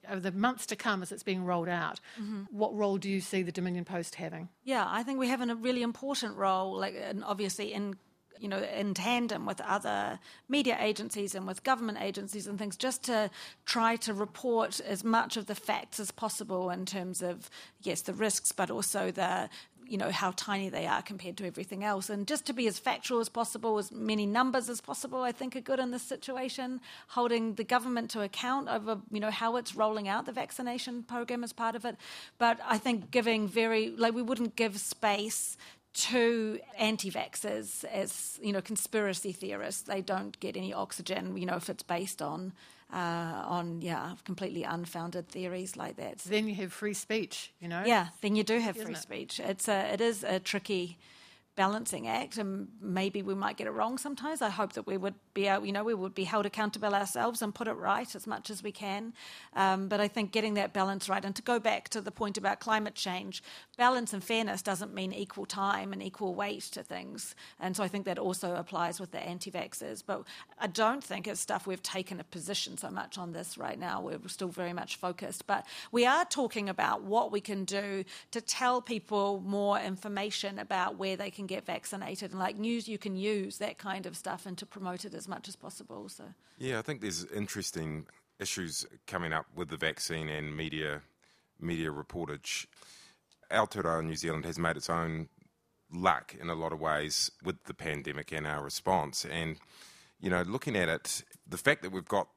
[0.09, 2.43] Over the months to come as it's being rolled out, Mm-hmm.
[2.51, 4.49] what role do you see the Dominion Post having?
[4.65, 7.97] Yeah, I think we have a really important role, like, and obviously in
[8.41, 10.19] you know, in tandem with other
[10.49, 13.31] media agencies and with government agencies and things, just to
[13.65, 17.51] try to report as much of the facts as possible in terms of,
[17.83, 19.49] yes, the risks, but also the,
[19.89, 22.11] you know, how tiny they are compared to everything else.
[22.11, 25.55] And just to be as factual as possible, as many numbers as possible, I think
[25.55, 26.81] are good in this situation.
[27.09, 31.45] Holding the government to account over, you know, how it's rolling out the vaccination program
[31.45, 31.97] as part of it.
[32.39, 35.57] But I think giving very, like, we wouldn't give space
[35.97, 41.69] to anti-vaxxers as you know conspiracy theorists they don't get any oxygen you know if
[41.71, 42.53] it's based on
[42.93, 47.83] uh, on yeah completely unfounded theories like that Then you have free speech, you know?
[47.87, 48.99] yeah then you do have free it?
[48.99, 50.99] speech it's a it is a tricky
[51.57, 54.43] balancing act and maybe we might get it wrong sometimes.
[54.43, 57.43] I hope that we would be able you know we would be held accountable ourselves
[57.43, 59.15] and put it right as much as we can.
[59.55, 62.37] Um, but i think getting that balance right and to go back to the point
[62.37, 63.43] about climate change
[63.77, 67.35] balance and fairness doesn't mean equal time and equal weight to things.
[67.59, 70.03] And so i think that also applies with the anti-vaxxers.
[70.07, 70.25] But
[70.59, 74.01] i don't think it's stuff we've taken a position so much on this right now.
[74.03, 75.47] We're still very much focused.
[75.47, 80.99] But we are talking about what we can do to tell people more information about
[80.99, 84.47] where they can get vaccinated and like news you can use that kind of stuff
[84.47, 86.25] and to promote it as much as possible so
[86.59, 88.07] Yeah, I think there's interesting
[88.39, 91.03] issues coming up with the vaccine and media
[91.59, 92.67] media reportage.
[93.51, 95.29] Aotearoa New Zealand has made its own
[95.93, 99.25] luck in a lot of ways with the pandemic and our response.
[99.25, 99.57] And,
[100.21, 102.29] you know, looking at it, the fact that we've got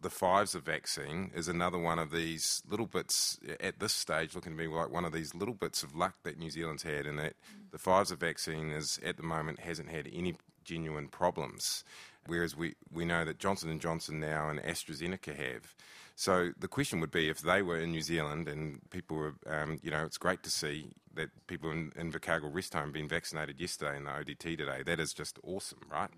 [0.00, 4.58] the Pfizer vaccine is another one of these little bits at this stage looking to
[4.58, 7.34] be like one of these little bits of luck that New Zealand's had in that
[7.70, 10.34] the Pfizer vaccine is at the moment hasn't had any
[10.64, 11.84] genuine problems
[12.26, 15.74] whereas we, we know that Johnson & Johnson now and AstraZeneca have.
[16.16, 19.78] So the question would be if they were in New Zealand and people were, um,
[19.82, 23.58] you know, it's great to see that people in, in Invercargill Rest Home being vaccinated
[23.58, 24.82] yesterday in the ODT today.
[24.84, 26.10] That is just awesome, right?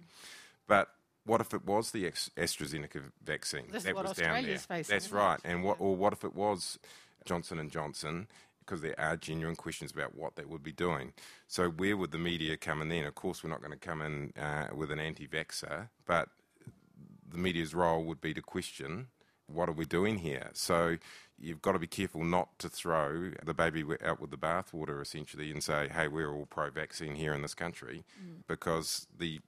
[0.66, 0.88] But
[1.24, 4.58] what if it was the AstraZeneca vaccine This is that what was down there?
[4.58, 5.38] Facing, That's isn't right.
[5.38, 5.48] it?
[5.48, 6.78] And what, or what if it was
[7.24, 8.26] Johnson and Johnson?
[8.61, 11.12] Because there are genuine questions about what they would be doing.
[11.48, 13.04] So where would the media come in then?
[13.04, 16.28] Of course, we're not going to come in uh, with an anti-vaxxer, but
[17.28, 19.08] the media's role would be to question
[19.46, 20.50] what are we doing here.
[20.54, 20.96] So
[21.38, 25.50] you've got to be careful not to throw the baby out with the bathwater, essentially,
[25.50, 28.04] and say, "Hey, we're all pro-vaccine here in this country,"
[28.46, 29.40] because the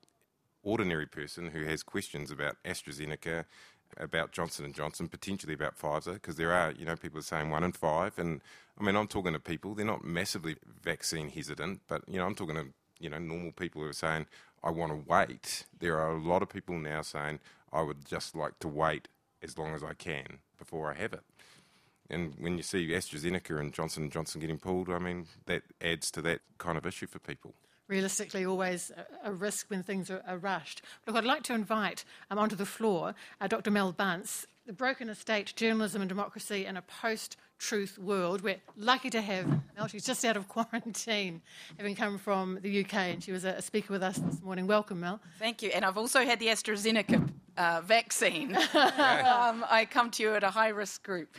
[0.65, 3.45] ordinary person who has questions about AstraZeneca,
[3.97, 7.51] about Johnson and Johnson, potentially about Pfizer, because there are, you know, people are saying
[7.51, 8.41] one in five, and
[8.79, 12.35] I mean, I'm talking to people; they're not massively vaccine hesitant, but you know, I'm
[12.35, 12.67] talking to
[12.99, 14.27] you know normal people who are saying,
[14.63, 17.41] "I want to wait." There are a lot of people now saying,
[17.73, 19.09] "I would just like to wait
[19.43, 21.25] as long as I can before I have it."
[22.11, 26.11] And when you see AstraZeneca and Johnson and Johnson getting pulled, I mean, that adds
[26.13, 27.55] to that kind of issue for people.
[27.95, 28.91] Realistically always
[29.23, 30.83] a, risk when things are, are rushed.
[31.07, 33.71] Look, I'd like to invite um, onto the floor uh, Dr.
[33.71, 38.43] Mel Bunce, the broken estate, journalism and democracy in a post-truth world.
[38.43, 39.87] We're lucky to have Mel.
[39.87, 41.41] She's just out of quarantine,
[41.77, 44.67] having come from the UK, and she was a, a speaker with us this morning.
[44.67, 45.21] Welcome, Mel.
[45.39, 45.69] Thank you.
[45.69, 50.51] And I've also had the AstraZeneca uh, vaccine, um, I come to you at a
[50.51, 51.29] high risk group.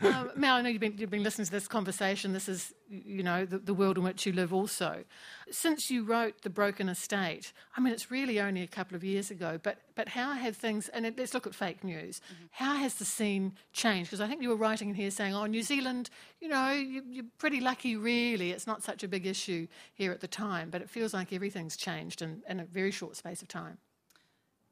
[0.00, 2.32] um, Mel, I know you've been, you've been listening to this conversation.
[2.32, 5.04] This is, you know, the, the, world in which you live also.
[5.50, 9.30] Since you wrote The Broken Estate, I mean, it's really only a couple of years
[9.30, 12.44] ago, but, but how have things, and let's look at fake news, mm-hmm.
[12.50, 14.10] how has the scene changed?
[14.10, 17.02] Because I think you were writing in here saying, oh, New Zealand, you know, you,
[17.08, 18.50] you're pretty lucky, really.
[18.50, 21.76] It's not such a big issue here at the time, but it feels like everything's
[21.76, 23.78] changed in, in a very short space of time.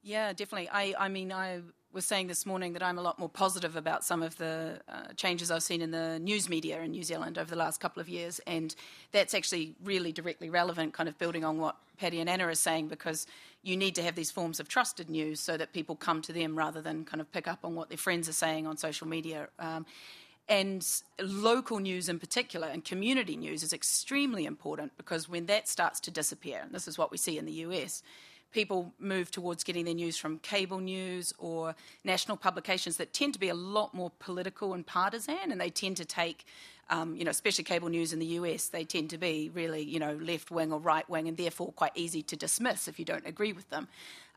[0.06, 0.68] Yeah, definitely.
[0.68, 4.04] I, I mean, I was saying this morning that I'm a lot more positive about
[4.04, 7.50] some of the uh, changes I've seen in the news media in New Zealand over
[7.50, 8.72] the last couple of years, and
[9.10, 12.86] that's actually really directly relevant, kind of building on what Paddy and Anna are saying,
[12.86, 13.26] because
[13.64, 16.56] you need to have these forms of trusted news so that people come to them
[16.56, 19.48] rather than kind of pick up on what their friends are saying on social media.
[19.58, 19.86] Um,
[20.48, 20.86] and
[21.20, 26.12] local news in particular and community news is extremely important because when that starts to
[26.12, 28.04] disappear, and this is what we see in the US,
[28.52, 33.40] people move towards getting their news from cable news or national publications that tend to
[33.40, 36.46] be a lot more political and partisan, and they tend to take,
[36.90, 39.98] um, you know, especially cable news in the US, they tend to be really, you
[39.98, 43.26] know, left wing or right wing, and therefore quite easy to dismiss if you don't
[43.26, 43.88] agree with them.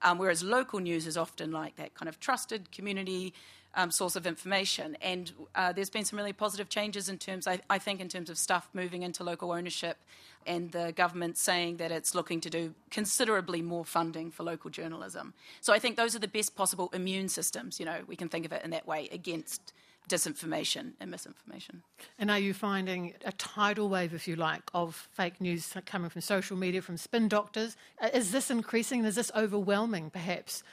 [0.01, 3.33] Um, whereas local news is often like that kind of trusted community
[3.75, 4.97] um, source of information.
[5.01, 8.29] And uh, there's been some really positive changes in terms, I, I, think, in terms
[8.29, 9.97] of Stuff moving into local ownership
[10.45, 15.33] and the government saying that it's looking to do considerably more funding for local journalism.
[15.61, 18.45] So I think those are the best possible immune systems, you know, we can think
[18.45, 19.73] of it in that way, against
[20.09, 21.83] disinformation and misinformation.
[22.17, 26.21] And are you finding a tidal wave, if you like, of fake news coming from
[26.21, 27.77] social media, from spin doctors?
[28.01, 29.05] Uh, is this increasing?
[29.05, 30.63] Is this overwhelming, perhaps,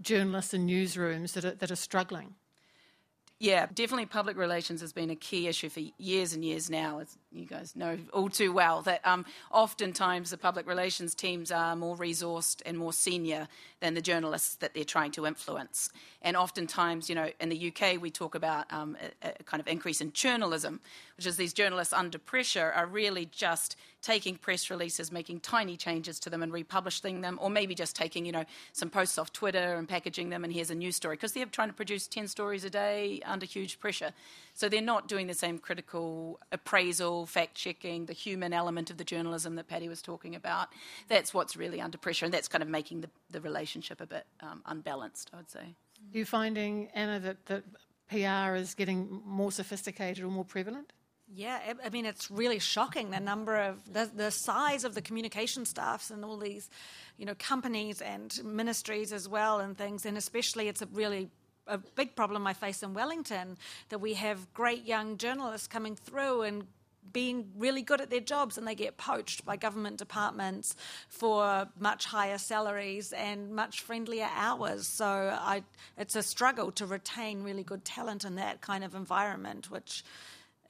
[0.00, 2.34] journalists and newsrooms that are, that are struggling?
[3.40, 7.00] Yeah, definitely public relations has been a key issue for years and years now.
[7.00, 11.74] As you guys know all too well, that um, oftentimes the public relations teams are
[11.74, 13.48] more resourced and more senior
[13.80, 15.90] than the journalists that they're trying to influence.
[16.22, 19.68] And oftentimes, you know, in the UK, we talk about um, a, a kind of
[19.68, 20.80] increase in journalism,
[21.16, 26.20] which is these journalists under pressure are really just taking press releases, making tiny changes
[26.20, 29.74] to them and republishing them, or maybe just taking, you know, some posts off Twitter
[29.74, 32.64] and packaging them and here's a news story, because they're trying to produce 10 stories
[32.64, 34.12] a day under huge pressure.
[34.54, 39.04] So they're not doing the same critical appraisal, fact checking, the human element of the
[39.04, 40.68] journalism that Paddy was talking about.
[41.08, 44.26] That's what's really under pressure, and that's kind of making the, the relationship a bit
[44.40, 45.58] um, unbalanced, I would say.
[45.58, 47.64] Are you finding, Anna, that, that
[48.08, 50.92] PR is getting more sophisticated or more prevalent?
[51.26, 55.64] Yeah, I mean, it's really shocking the number of the, the size of the communication
[55.64, 56.68] staffs and all these,
[57.16, 60.06] you know, companies and ministries as well and things.
[60.06, 61.30] And especially, it's a really
[61.66, 63.56] a big problem I face in Wellington
[63.88, 66.66] that we have great young journalists coming through and
[67.12, 70.74] being really good at their jobs and they get poached by government departments
[71.08, 74.86] for much higher salaries and much friendlier hours.
[74.86, 75.62] So I,
[75.96, 80.04] it's a struggle to retain really good talent in that kind of environment, which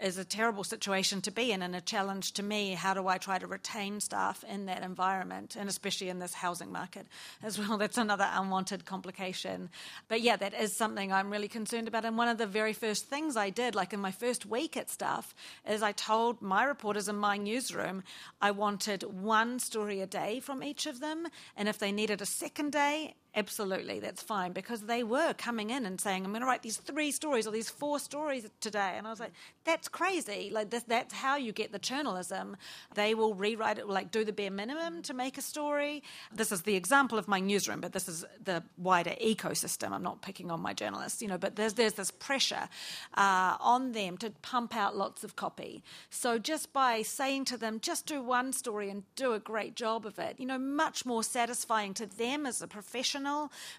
[0.00, 2.72] is a terrible situation to be in and a challenge to me.
[2.72, 6.72] How do I try to retain Stuff in that environment and especially in this housing
[6.72, 7.06] market
[7.42, 7.78] as well?
[7.84, 9.70] That's another unwanted complication.
[10.08, 12.04] But yeah, that is something I'm really concerned about.
[12.04, 14.90] And one of the very first things I did, like in my first week at
[14.90, 15.34] staff,
[15.68, 18.02] is I told my reporters in my newsroom
[18.40, 21.26] I wanted one story a day from each of them.
[21.56, 24.52] And if they needed a second day, absolutely, that's fine.
[24.52, 27.50] Because they were coming in and saying, I'm going to write these three stories or
[27.50, 28.94] these four stories today.
[28.96, 29.32] And I was like,
[29.64, 30.50] that's crazy.
[30.52, 32.56] Like, this, that's how you get the journalism.
[32.94, 36.02] They will rewrite it, like, do the bare minimum to make a story.
[36.32, 39.90] This is the example of my newsroom, but this is the wider ecosystem.
[39.90, 42.68] I'm not picking on my journalists, you know, but there's, there's this pressure
[43.14, 45.82] uh, on them to pump out lots of copy.
[46.10, 50.06] So just by saying to them, just do one story and do a great job
[50.06, 53.23] of it, you know, much more satisfying to them as a professional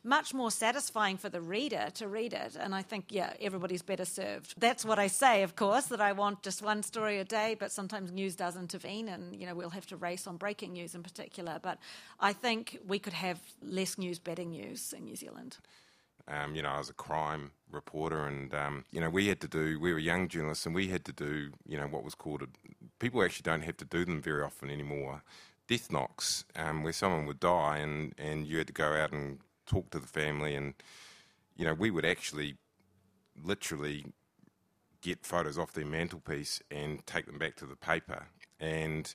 [0.03, 2.55] much more satisfying for the reader to read it.
[2.59, 4.55] And I think, yeah, everybody's better served.
[4.59, 7.71] That's what I say, of course, that I want just one story a day, but
[7.71, 11.03] sometimes news does intervene and, you know, we'll have to race on breaking news in
[11.03, 11.59] particular.
[11.61, 11.79] But
[12.19, 15.57] I think we could have less news, better news in New Zealand.
[16.27, 19.47] Um, you know, I was a crime reporter, and um, you know, we had to
[19.47, 19.79] do.
[19.79, 21.51] We were young journalists, and we had to do.
[21.67, 22.41] You know, what was called.
[22.41, 22.47] A,
[22.97, 25.21] people actually don't have to do them very often anymore
[25.67, 29.39] death knocks um, where someone would die and, and you had to go out and
[29.65, 30.75] talk to the family and
[31.55, 32.55] you know we would actually
[33.43, 34.05] literally
[35.01, 38.25] get photos off their mantelpiece and take them back to the paper.
[38.59, 39.13] And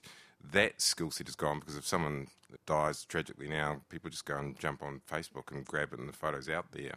[0.53, 2.27] that skill set is gone because if someone
[2.65, 6.13] dies tragically now people just go and jump on facebook and grab it and the
[6.13, 6.93] photos out there.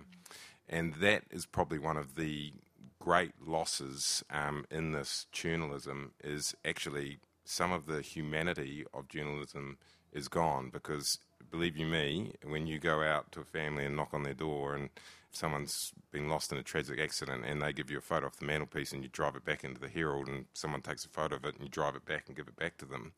[0.69, 2.53] And that is probably one of the
[3.01, 9.79] great losses um, in this journalism is actually some of the humanity of journalism
[10.13, 11.19] is gone because
[11.51, 14.75] believe you me, when you go out to a family and knock on their door
[14.75, 14.89] and
[15.31, 18.47] someone's been lost in a tragic accident and they give you a photo off the
[18.47, 21.45] mantelpiece and you drive it back into the Herald and someone takes a photo of
[21.45, 23.13] it and you drive it back and give it back to them,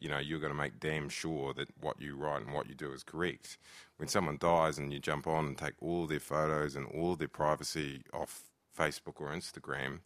[0.00, 2.74] you know, you're going to make damn sure that what you write and what you
[2.74, 3.58] do is correct.
[3.98, 7.28] When someone dies and you jump on and take all their photos and all their
[7.28, 8.42] privacy off
[8.76, 10.00] Facebook or Instagram,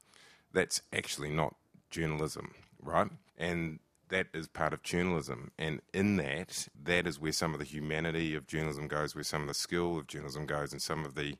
[0.52, 1.54] that's actually not
[1.90, 3.08] journalism, right?
[3.42, 5.50] And that is part of journalism.
[5.58, 9.42] And in that, that is where some of the humanity of journalism goes, where some
[9.42, 11.34] of the skill of journalism goes, and some of the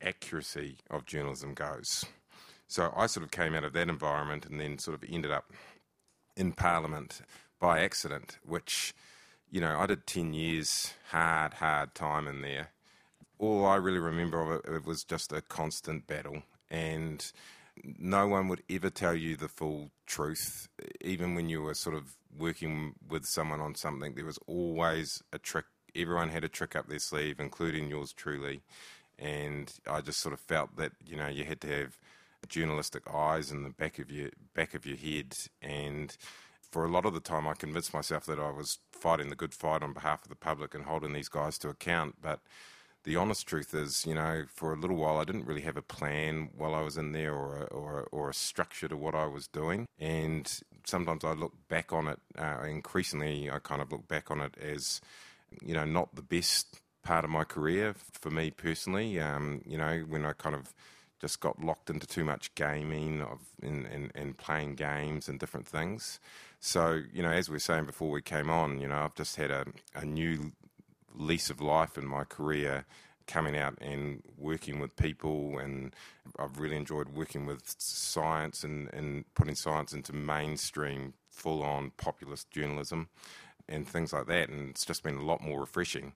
[0.00, 2.06] accuracy of journalism goes.
[2.66, 5.52] So I sort of came out of that environment and then sort of ended up
[6.34, 7.20] in Parliament
[7.60, 8.94] by accident, which,
[9.50, 12.70] you know, I did 10 years hard, hard time in there.
[13.38, 16.42] All I really remember of it, it was just a constant battle.
[16.70, 17.30] And
[17.84, 20.68] no one would ever tell you the full truth.
[21.00, 25.38] Even when you were sort of working with someone on something, there was always a
[25.38, 25.66] trick.
[25.94, 28.62] Everyone had a trick up their sleeve, including yours truly.
[29.18, 31.98] And I just sort of felt that you know you had to have
[32.48, 35.34] journalistic eyes in the back of your back of your head.
[35.60, 36.16] And
[36.70, 39.54] for a lot of the time, I convinced myself that I was fighting the good
[39.54, 42.40] fight on behalf of the public and holding these guys to account, but
[43.08, 45.82] the honest truth is, you know, for a little while I didn't really have a
[45.82, 49.14] plan while I was in there or a, or a, or a structure to what
[49.14, 49.86] I was doing.
[49.98, 50.46] And
[50.84, 54.58] sometimes I look back on it, uh, increasingly, I kind of look back on it
[54.60, 55.00] as,
[55.62, 59.18] you know, not the best part of my career for me personally.
[59.18, 60.74] Um, you know, when I kind of
[61.18, 65.66] just got locked into too much gaming of, and, and, and playing games and different
[65.66, 66.20] things.
[66.60, 69.36] So, you know, as we were saying before we came on, you know, I've just
[69.36, 70.52] had a, a new
[71.18, 72.86] lease of life in my career
[73.26, 75.94] coming out and working with people and
[76.38, 82.50] I've really enjoyed working with science and, and putting science into mainstream full on populist
[82.50, 83.08] journalism
[83.68, 86.14] and things like that and it's just been a lot more refreshing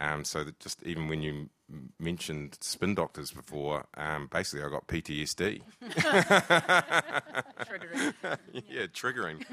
[0.00, 1.50] um, so that just even when you
[1.98, 5.60] mentioned spin doctors before, um, basically I got PTSD.
[7.60, 8.14] triggering.
[8.68, 9.44] yeah, triggering.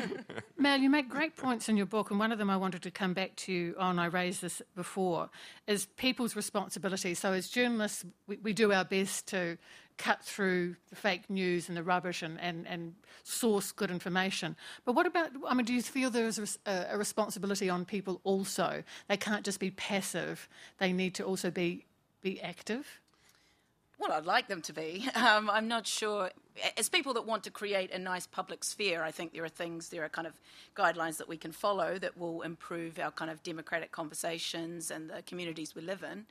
[0.58, 2.92] Mel, you make great points in your book, and one of them I wanted to
[2.92, 5.30] come back to on, I raised this before,
[5.68, 7.14] is people's responsibility.
[7.14, 9.58] So as journalists, we, we do our best to
[9.98, 12.94] cut through the fake news and the rubbish and, and, and
[13.24, 14.56] source good information.
[14.86, 18.22] But what about, I mean, do you feel there is a, a responsibility on people
[18.24, 18.84] also?
[19.08, 21.86] They can't just be passive, they need to also be,
[22.22, 23.02] be active?
[24.00, 25.10] Well, I'd like them to be.
[25.18, 26.30] Um, I'm not sure.
[26.78, 29.90] As people that want to create a nice public sphere, I think there are things,
[29.90, 30.34] there are kind of
[30.76, 35.24] guidelines that we can follow that will improve our kind of democratic conversations and the
[35.24, 36.26] communities we live in.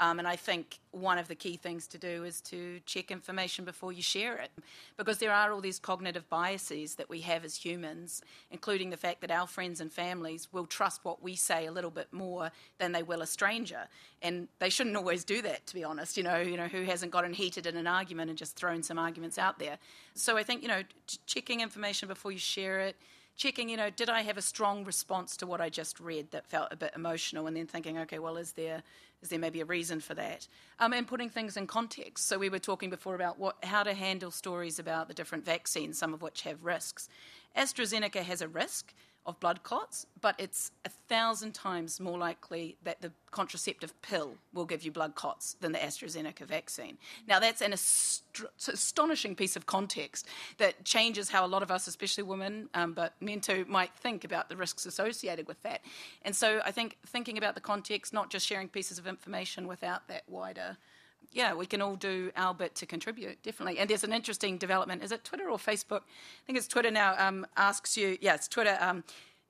[0.00, 3.64] Um, and I think one of the key things to do is to check information
[3.64, 4.50] before you share it.
[4.96, 9.20] Because there are all these cognitive biases that we have as humans, including the fact
[9.22, 12.92] that our friends and families will trust what we say a little bit more than
[12.92, 13.88] they will a stranger.
[14.22, 16.16] And they shouldn't always do that, to be honest.
[16.16, 18.98] You know, you know who hasn't gotten heated in an argument and just thrown some
[18.98, 19.78] arguments out there.
[20.14, 20.82] So I think, you know,
[21.26, 22.96] checking information before you share it
[23.38, 26.44] checking, you know, did I have a strong response to what I just read that
[26.44, 28.82] felt a bit emotional, and then thinking, okay, well, is there
[29.22, 30.46] is there maybe a reason for that?
[30.78, 32.26] Um, and putting things in context.
[32.26, 35.96] So we were talking before about what how to handle stories about the different vaccines,
[35.96, 37.08] some of which have risks.
[37.56, 38.92] AstraZeneca has a risk
[39.26, 44.64] of blood clots, but it's a thousand times more likely that the contraceptive pill will
[44.64, 46.96] give you blood clots than the AstraZeneca vaccine.
[47.26, 48.24] Now, that's an ast-
[48.66, 53.14] astonishing piece of context that changes how a lot of us, especially women, um, but
[53.20, 55.82] men too, might think about the risks associated with that.
[56.22, 60.08] And so I think thinking about the context, not just sharing pieces of information without
[60.08, 60.78] that wider
[61.32, 63.78] yeah, we can all do our bit to contribute, definitely.
[63.78, 65.02] And there's an interesting development.
[65.02, 66.00] Is it Twitter or Facebook?
[66.00, 67.14] I think it's Twitter now.
[67.18, 68.76] Um, asks you, yeah, it's Twitter.
[68.80, 69.04] Um,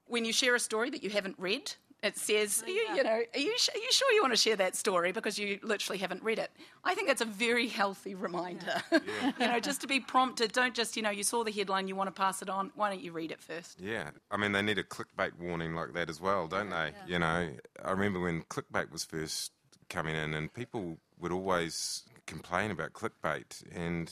[0.07, 1.73] when you share a story that you haven't read,
[2.03, 4.77] it says, you, you, know, are you, are you sure you want to share that
[4.77, 6.51] story because you literally haven't read it?
[6.85, 8.83] I think that's a very healthy reminder.
[8.93, 8.99] Yeah.
[9.23, 9.33] Yeah.
[9.41, 10.53] you know, just to be prompted.
[10.53, 12.71] Don't just, you know, you saw the headline, you want to pass it on.
[12.77, 13.81] Why don't you read it first?
[13.81, 14.11] Yeah.
[14.31, 16.93] I mean, they need a clickbait warning like that as well, don't they?
[17.07, 17.51] You know,
[17.85, 19.51] I remember when clickbait was first
[19.89, 24.11] coming in and people would always complain about clickbait, and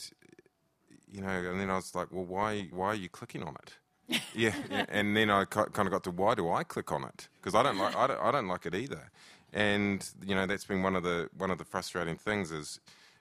[1.11, 4.21] you know, and then I was like, well, why why are you clicking on it?
[4.33, 4.53] yeah,
[4.89, 7.27] and then I kind of got to why do I click on it?
[7.35, 9.11] Because I don't like I don't, I don't like it either,
[9.53, 12.79] and you know that's been one of the one of the frustrating things is,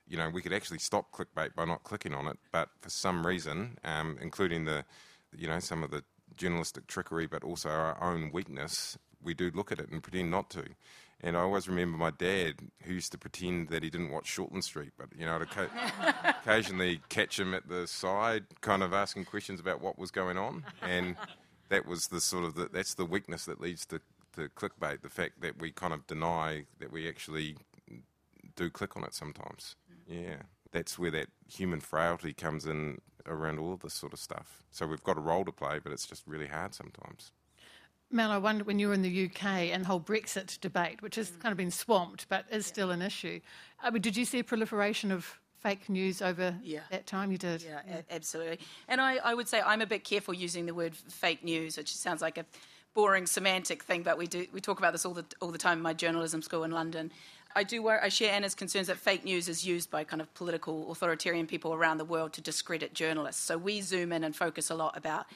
[0.08, 3.26] you know, we could actually stop clickbait by not clicking on it, but for some
[3.26, 4.84] reason, um, including the,
[5.36, 6.02] you know, some of the
[6.36, 10.50] journalistic trickery, but also our own weakness, we do look at it and pretend not
[10.50, 10.62] to.
[11.20, 14.64] And I always remember my dad, who used to pretend that he didn't watch Shortland
[14.64, 15.68] Street, but you know, I'd
[16.42, 20.64] occasionally catch him at the side, kind of asking questions about what was going on,
[20.82, 21.16] and
[21.70, 24.00] that was the sort of the, that's the weakness that leads to
[24.34, 27.56] to clickbait, the fact that we kind of deny that we actually
[28.54, 29.76] do click on it sometimes.
[30.06, 30.42] Yeah,
[30.72, 34.62] that's where that human frailty comes in around all of this sort of stuff.
[34.70, 37.32] So we've got a role to play, but it's just really hard sometimes.
[38.10, 41.16] Mel, I wonder when you were in the UK and the whole Brexit debate, which
[41.16, 41.40] has mm.
[41.40, 42.72] kind of been swamped but is yeah.
[42.72, 43.40] still an issue.
[43.82, 46.80] Uh, I mean, did you see a proliferation of fake news over yeah.
[46.90, 47.60] that time you did.
[47.60, 48.02] Yeah, yeah.
[48.10, 48.60] Absolutely.
[48.86, 51.92] And I, I would say I'm a bit careful using the word fake news, which
[51.92, 52.44] sounds like a
[52.94, 55.78] boring semantic thing, but we do we talk about this all the all the time
[55.78, 57.10] in my journalism school in London.
[57.56, 60.92] I do I share Anna's concerns that fake news is used by kind of political
[60.92, 63.42] authoritarian people around the world to discredit journalists.
[63.42, 65.26] So we zoom in and focus a lot about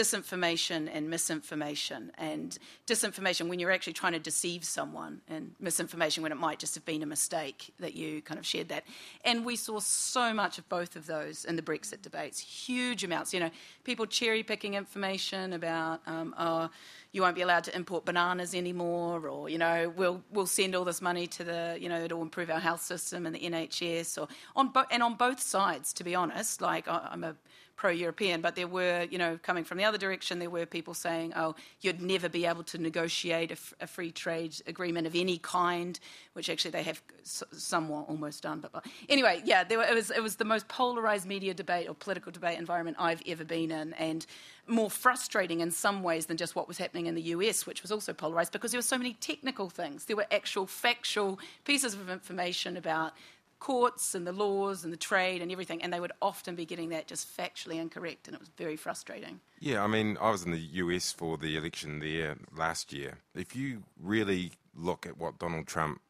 [0.00, 2.10] disinformation and misinformation.
[2.16, 6.74] And disinformation when you're actually trying to deceive someone, and misinformation when it might just
[6.74, 8.84] have been a mistake that you kind of shared that.
[9.26, 13.34] And we saw so much of both of those in the Brexit debates, huge amounts.
[13.34, 13.50] You know,
[13.84, 16.70] people cherry picking information about, um, oh,
[17.12, 20.84] you won't be allowed to import bananas anymore, or you know, we'll we'll send all
[20.84, 24.28] this money to the, you know, it'll improve our health system and the NHS, or
[24.56, 25.92] on bo- and on both sides.
[25.94, 27.34] To be honest, like I'm a
[27.80, 31.32] pro-European, but there were, you know, coming from the other direction, there were people saying,
[31.34, 35.38] "Oh, you'd never be able to negotiate a, f- a free trade agreement of any
[35.38, 35.98] kind,"
[36.34, 38.60] which actually they have s- somewhat almost done.
[38.60, 41.94] But, but anyway, yeah, were, it was it was the most polarized media debate or
[41.94, 44.26] political debate environment I've ever been in, and
[44.66, 47.90] more frustrating in some ways than just what was happening in the US, which was
[47.90, 50.04] also polarized because there were so many technical things.
[50.04, 53.14] There were actual factual pieces of information about
[53.60, 56.88] courts and the laws and the trade and everything, and they would often be getting
[56.88, 59.40] that just factually incorrect, and it was very frustrating.
[59.60, 63.18] Yeah, I mean, I was in the US for the election there last year.
[63.34, 66.00] If you really look at what Donald Trump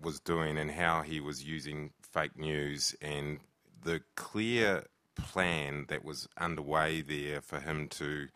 [0.00, 3.40] was doing and how he was using fake news and
[3.82, 4.84] the clear
[5.14, 8.28] plan that was underway there for him to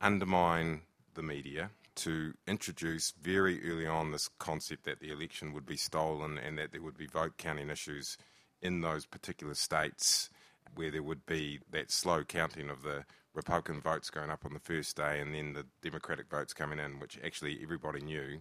[0.00, 0.80] undermine
[1.14, 6.38] the media, to introduce very early on this concept that the election would be stolen
[6.38, 8.16] and that there would be vote counting issues
[8.62, 10.30] in those particular states
[10.74, 14.60] where there would be that slow counting of the Republican votes going up on the
[14.60, 18.40] first day and then the Democratic votes coming in, which actually everybody knew.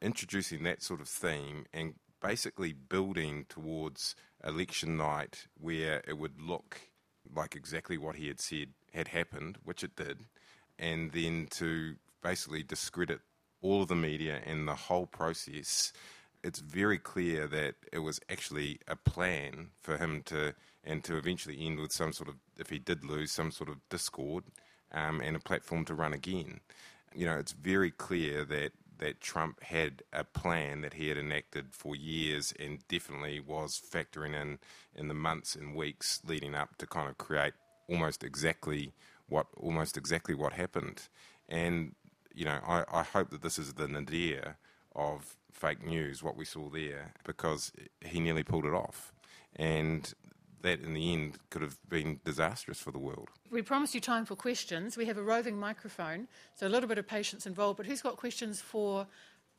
[0.00, 4.14] Introducing that sort of theme and basically building towards
[4.44, 6.80] election night where it would look
[7.34, 10.26] like exactly what he had said had happened, which it did,
[10.78, 13.20] and then to basically discredit
[13.60, 15.92] all of the media and the whole process,
[16.44, 20.54] it's very clear that it was actually a plan for him to
[20.84, 23.76] and to eventually end with some sort of, if he did lose, some sort of
[23.90, 24.44] discord
[24.92, 26.60] um, and a platform to run again.
[27.14, 31.66] You know, it's very clear that that Trump had a plan that he had enacted
[31.70, 34.58] for years and definitely was factoring in
[34.94, 37.54] in the months and weeks leading up to kind of create
[37.88, 38.92] almost exactly
[39.28, 41.02] what almost exactly what happened.
[41.48, 41.94] And
[42.38, 44.56] you know, I, I hope that this is the nadir
[44.94, 49.12] of fake news, what we saw there, because he nearly pulled it off.
[49.56, 50.14] And
[50.62, 53.28] that in the end could have been disastrous for the world.
[53.50, 54.96] We promised you time for questions.
[54.96, 57.76] We have a roving microphone, so a little bit of patience involved.
[57.76, 59.08] But who's got questions for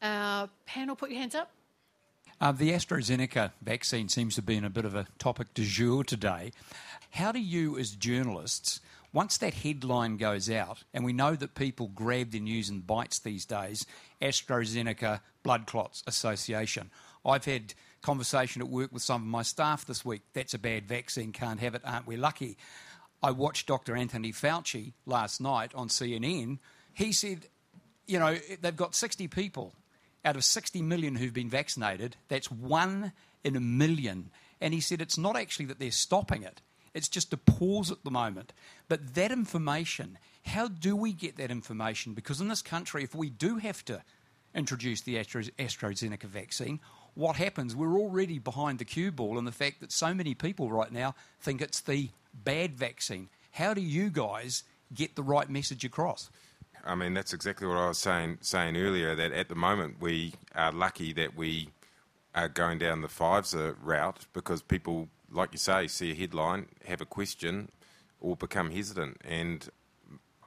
[0.01, 0.95] our panel?
[0.95, 1.51] Put your hands up.
[2.39, 6.05] Uh, the AstraZeneca vaccine seems to be in a bit of a topic du jour
[6.05, 6.53] today.
[7.11, 8.79] How do you, as journalists,
[9.11, 13.19] once that headline goes out, and we know that people grab the news in bites
[13.19, 13.85] these days,
[14.21, 16.91] AstraZeneca Blood Clots Association.
[17.25, 20.21] I've had conversation at work with some of my staff this week.
[20.33, 22.57] That's a bad vaccine, can't have it, aren't we lucky?
[23.21, 23.95] I watched Dr.
[23.95, 26.59] Anthony Fauci last night on CNN.
[26.93, 27.47] He said,
[28.07, 29.73] you know, they've got 60 people
[30.23, 32.15] out of 60 million who've been vaccinated.
[32.27, 33.11] That's one
[33.43, 34.31] in a million.
[34.61, 36.61] And he said it's not actually that they're stopping it,
[36.99, 38.51] it's just a pause at the moment.
[38.89, 42.13] But that information, how do we get that information?
[42.13, 44.03] Because in this country, if we do have to
[44.53, 46.81] introduce the AstraZeneca vaccine,
[47.15, 47.73] what happens?
[47.73, 51.15] We're already behind the cue ball in the fact that so many people right now
[51.39, 53.29] think it's the bad vaccine.
[53.51, 56.29] How do you guys get the right message across?
[56.83, 59.15] I mean, that's exactly what I was saying saying earlier.
[59.15, 61.69] That at the moment we are lucky that we
[62.35, 67.01] are going down the Pfizer route because people like you say, see a headline, have
[67.01, 67.69] a question,
[68.19, 69.17] or become hesitant.
[69.23, 69.69] And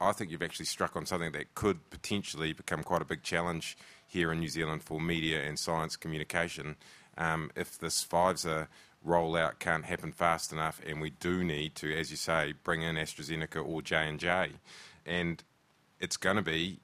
[0.01, 3.77] I think you've actually struck on something that could potentially become quite a big challenge
[4.07, 6.77] here in New Zealand for media and science communication.
[7.17, 8.69] Um, if this Pfizer
[9.07, 12.97] rollout can't happen fast enough, and we do need to, as you say, bring in
[12.97, 14.51] AstraZeneca or J and J,
[15.07, 15.43] and
[16.01, 16.81] it's going to be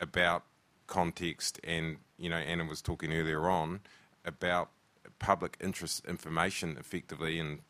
[0.00, 0.44] about
[0.86, 1.60] context.
[1.64, 3.80] And you know, Anna was talking earlier on
[4.24, 4.70] about
[5.18, 7.60] public interest information effectively and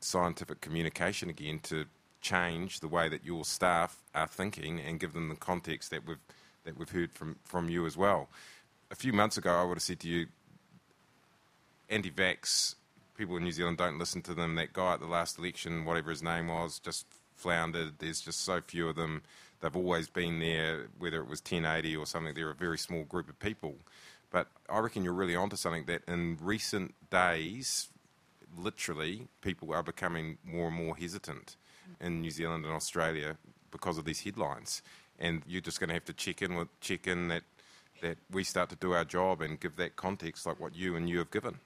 [0.00, 1.86] scientific communication again to
[2.20, 6.18] change the way that your staff are thinking and give them the context that we've
[6.64, 8.28] that we've heard from, from you as well.
[8.90, 10.26] A few months ago, I would have said to you,
[11.90, 12.76] anti vax
[13.16, 14.54] people in New Zealand don't listen to them.
[14.54, 17.94] That guy at the last election, whatever his name was, just floundered.
[17.98, 19.22] There's just so few of them.
[19.60, 22.34] They've always been there, whether it was 1080 or something.
[22.34, 23.76] They're a very small group of people.
[24.32, 27.88] But I reckon you're really onto something that in recent days,
[28.56, 31.56] literally, people are becoming more and more hesitant
[32.00, 33.36] in New Zealand and Australia
[33.70, 34.82] because of these headlines.
[35.18, 37.42] And you're just going to have to check in with check in that
[38.00, 41.08] that we start to do our job and give that context like what you and
[41.08, 41.58] you have given.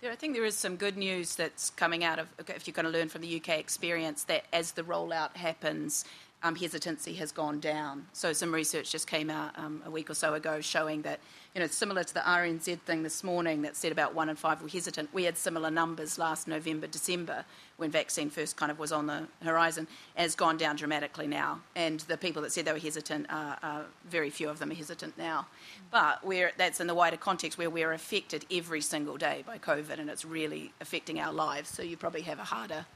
[0.00, 2.84] There, I think there is some good news that's coming out of, if you're going
[2.84, 6.04] to learn from the UK experience, that as the rollout happens,
[6.46, 8.06] um, hesitancy has gone down.
[8.12, 11.18] So some research just came out um, a week or so ago showing that,
[11.54, 14.62] you know, similar to the RNZ thing this morning that said about one in five
[14.62, 15.12] were hesitant.
[15.12, 17.44] We had similar numbers last November, December
[17.78, 21.60] when vaccine first kind of was on the horizon, and it's gone down dramatically now.
[21.74, 24.74] And the people that said they were hesitant, are, are very few of them are
[24.74, 25.46] hesitant now.
[25.90, 29.98] But we're, that's in the wider context where we're affected every single day by COVID,
[29.98, 31.68] and it's really affecting our lives.
[31.68, 32.86] So you probably have a harder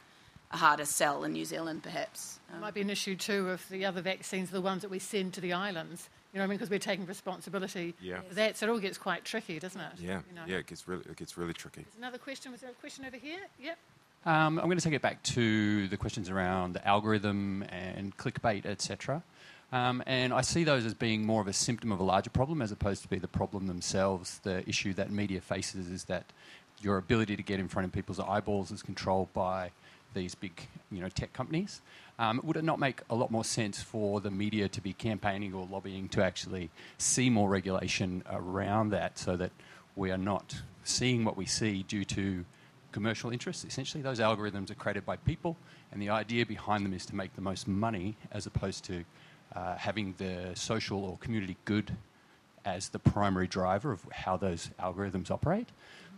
[0.53, 2.41] a harder sell in New Zealand, perhaps.
[2.53, 4.99] Um, might be an issue too if the other vaccines are the ones that we
[4.99, 6.09] send to the islands.
[6.33, 6.59] You know what I mean?
[6.59, 8.21] Because we're taking responsibility yeah.
[8.29, 8.57] for that.
[8.57, 9.93] So it all gets quite tricky, doesn't it?
[9.99, 10.43] Yeah, you know?
[10.47, 11.83] yeah, it gets really, it gets really tricky.
[11.83, 12.53] There's another question.
[12.53, 13.41] Was there a question over here?
[13.61, 13.79] Yep.
[14.27, 18.67] Um, I'm going to take it back to the questions around the algorithm and clickbait,
[18.67, 19.23] etc.
[19.73, 22.61] Um, and I see those as being more of a symptom of a larger problem
[22.61, 24.41] as opposed to be the problem themselves.
[24.43, 26.27] The issue that media faces is that
[26.81, 29.71] your ability to get in front of people's eyeballs is controlled by
[30.15, 31.81] these big you know, tech companies.
[32.19, 35.55] Um, would it not make a lot more sense for the media to be campaigning
[35.55, 39.53] or lobbying to actually see more regulation around that so that
[39.97, 42.45] we are not seeing what we see due to
[42.93, 43.65] commercial interests?
[43.65, 45.57] Essentially, those algorithms are created by people,
[45.93, 49.05] and the idea behind them is to make the most money as opposed to
[49.55, 51.97] uh, having the social or community good
[52.65, 55.69] as the primary driver of how those algorithms operate.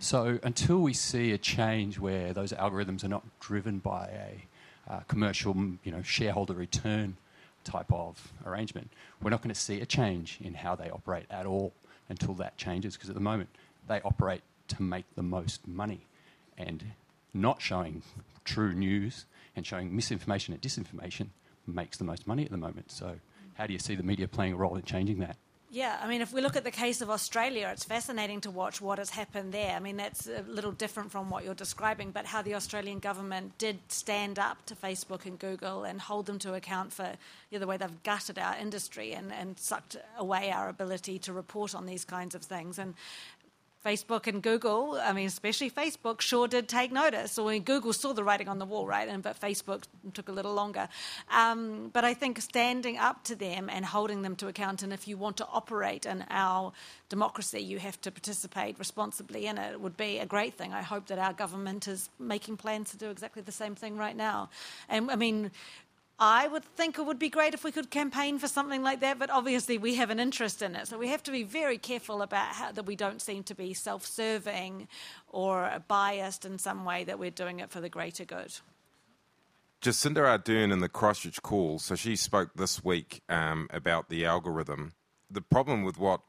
[0.02, 5.00] So until we see a change where those algorithms are not driven by a uh,
[5.06, 7.16] commercial, you know, shareholder return
[7.62, 8.90] type of arrangement,
[9.22, 11.72] we're not going to see a change in how they operate at all
[12.08, 12.96] until that changes.
[12.96, 13.48] Because at the moment,
[13.86, 16.04] they operate to make the most money,
[16.58, 16.84] and
[17.32, 18.02] not showing
[18.44, 19.24] true news
[19.54, 21.28] and showing misinformation and disinformation
[21.64, 22.90] makes the most money at the moment.
[22.90, 23.20] So,
[23.54, 25.36] how do you see the media playing a role in changing that?
[25.74, 28.82] Yeah, I mean, if we look at the case of Australia, it's fascinating to watch
[28.82, 29.74] what has happened there.
[29.74, 33.56] I mean, that's a little different from what you're describing, but how the Australian government
[33.56, 37.14] did stand up to Facebook and Google and hold them to account for
[37.48, 41.32] you know, the way they've gutted our industry and, and sucked away our ability to
[41.32, 42.78] report on these kinds of things.
[42.78, 42.92] And
[43.84, 47.38] Facebook and Google, I mean, especially Facebook, sure did take notice.
[47.38, 49.08] Or Google saw the writing on the wall, right?
[49.08, 49.82] And but Facebook
[50.14, 50.88] took a little longer.
[51.30, 55.08] Um, but I think standing up to them and holding them to account, and if
[55.08, 56.72] you want to operate in our
[57.08, 59.80] democracy, you have to participate responsibly in it.
[59.80, 60.72] Would be a great thing.
[60.72, 64.16] I hope that our government is making plans to do exactly the same thing right
[64.16, 64.48] now.
[64.88, 65.50] And I mean,
[66.24, 69.18] I would think it would be great if we could campaign for something like that,
[69.18, 70.86] but obviously we have an interest in it.
[70.86, 73.74] So we have to be very careful about how, that we don't seem to be
[73.74, 74.86] self serving
[75.26, 78.54] or biased in some way, that we're doing it for the greater good.
[79.82, 84.92] Jacinda Ardern in the Christchurch call, so she spoke this week um, about the algorithm.
[85.28, 86.20] The problem with what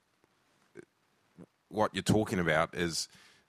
[1.70, 3.08] what you're talking about is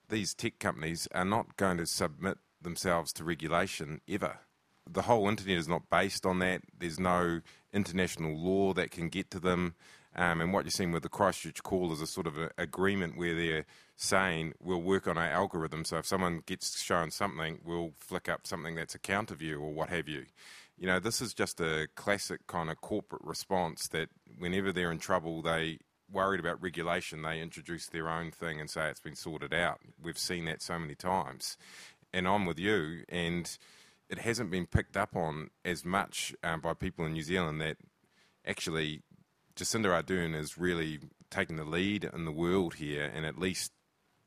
[0.09, 4.41] these tech companies are not going to submit themselves to regulation ever
[4.89, 6.61] the whole internet is not based on that.
[6.77, 7.41] There's no
[7.73, 9.75] international law that can get to them.
[10.15, 13.17] Um, and what you're seeing with the Christchurch call is a sort of a, agreement
[13.17, 13.65] where they're
[13.97, 15.83] saying we'll work on our algorithm.
[15.83, 19.73] So if someone gets shown something, we'll flick up something that's a counter view or
[19.73, 20.25] what have you.
[20.77, 24.99] You know, this is just a classic kind of corporate response that whenever they're in
[24.99, 25.79] trouble, they
[26.11, 29.79] worried about regulation, they introduce their own thing and say it's been sorted out.
[30.01, 31.57] We've seen that so many times.
[32.13, 33.03] And I'm with you.
[33.09, 33.57] And
[34.09, 37.77] it hasn't been picked up on as much um, by people in New Zealand that
[38.45, 39.01] actually
[39.55, 40.99] Jacinda Ardern is really
[41.29, 43.71] taking the lead in the world here and at least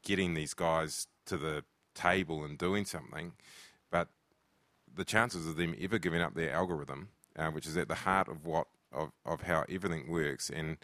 [0.03, 1.65] getting these guys to the
[1.95, 3.33] table and doing something.
[3.91, 4.09] But
[4.93, 8.29] the chances of them ever giving up their algorithm, uh, which is at the heart
[8.29, 10.79] of what of, of how everything works, and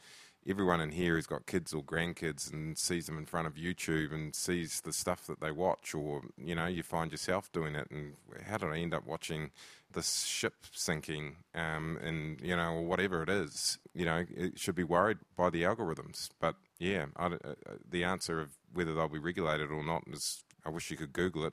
[0.47, 4.13] everyone in here who's got kids or grandkids and sees them in front of YouTube
[4.13, 7.91] and sees the stuff that they watch, or you know, you find yourself doing it.
[7.91, 8.15] And
[8.47, 9.51] how did I end up watching
[9.93, 11.37] this ship sinking?
[11.55, 15.51] Um, and you know, or whatever it is, you know, it should be worried by
[15.51, 16.31] the algorithms.
[16.41, 17.55] But yeah, I, uh,
[17.89, 21.47] the answer of whether they'll be regulated or not is, I wish you could Google
[21.47, 21.53] it.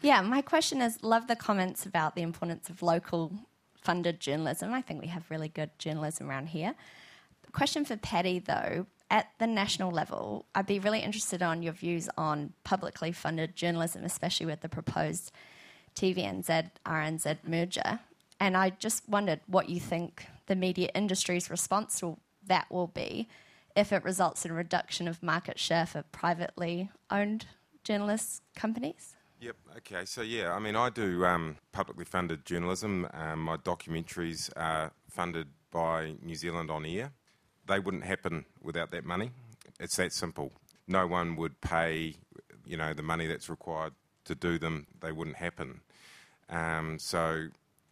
[0.00, 3.32] Yeah, my question is love the comments about the importance of local
[3.76, 4.72] funded journalism.
[4.72, 6.74] I think we have really good journalism around here
[7.52, 8.86] question for Paddy though.
[9.10, 14.04] At the national level, I'd be really interested on your views on publicly funded journalism,
[14.04, 15.32] especially with the proposed
[15.94, 18.00] TVNZ RNZ merger.
[18.40, 23.28] And I just wondered what you think the media industry's response to that will be
[23.76, 27.46] if it results in a reduction of market share for privately owned
[27.84, 29.16] journalist companies.
[29.40, 29.56] Yep.
[29.78, 30.04] Okay.
[30.04, 33.08] So yeah, I mean, I do um, publicly funded journalism.
[33.12, 37.12] Um, my documentaries are funded by New Zealand On Air.
[37.72, 39.30] They wouldn't happen without that money.
[39.80, 40.52] It's that simple.
[40.86, 42.16] No one would pay,
[42.66, 43.94] you know, the money that's required
[44.26, 44.86] to do them.
[45.00, 45.80] They wouldn't happen.
[46.50, 47.46] Um, so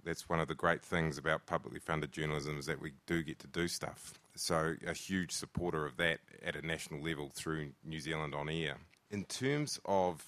[0.05, 3.39] that's one of the great things about publicly funded journalism is that we do get
[3.39, 4.13] to do stuff.
[4.37, 8.77] So a huge supporter of that at a national level through New Zealand On Air.
[9.11, 10.23] In terms of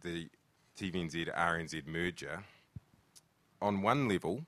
[0.00, 0.30] the
[0.80, 2.44] TVNZ RNZ merger,
[3.60, 4.46] on one level,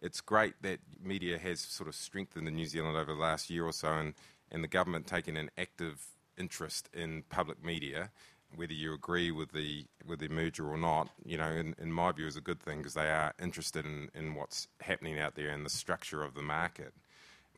[0.00, 3.64] it's great that media has sort of strengthened in New Zealand over the last year
[3.64, 4.14] or so, and,
[4.50, 6.04] and the government taking an active
[6.36, 8.10] interest in public media.
[8.54, 12.12] Whether you agree with the with the merger or not, you know, in, in my
[12.12, 15.50] view, is a good thing because they are interested in, in what's happening out there
[15.50, 16.94] and the structure of the market.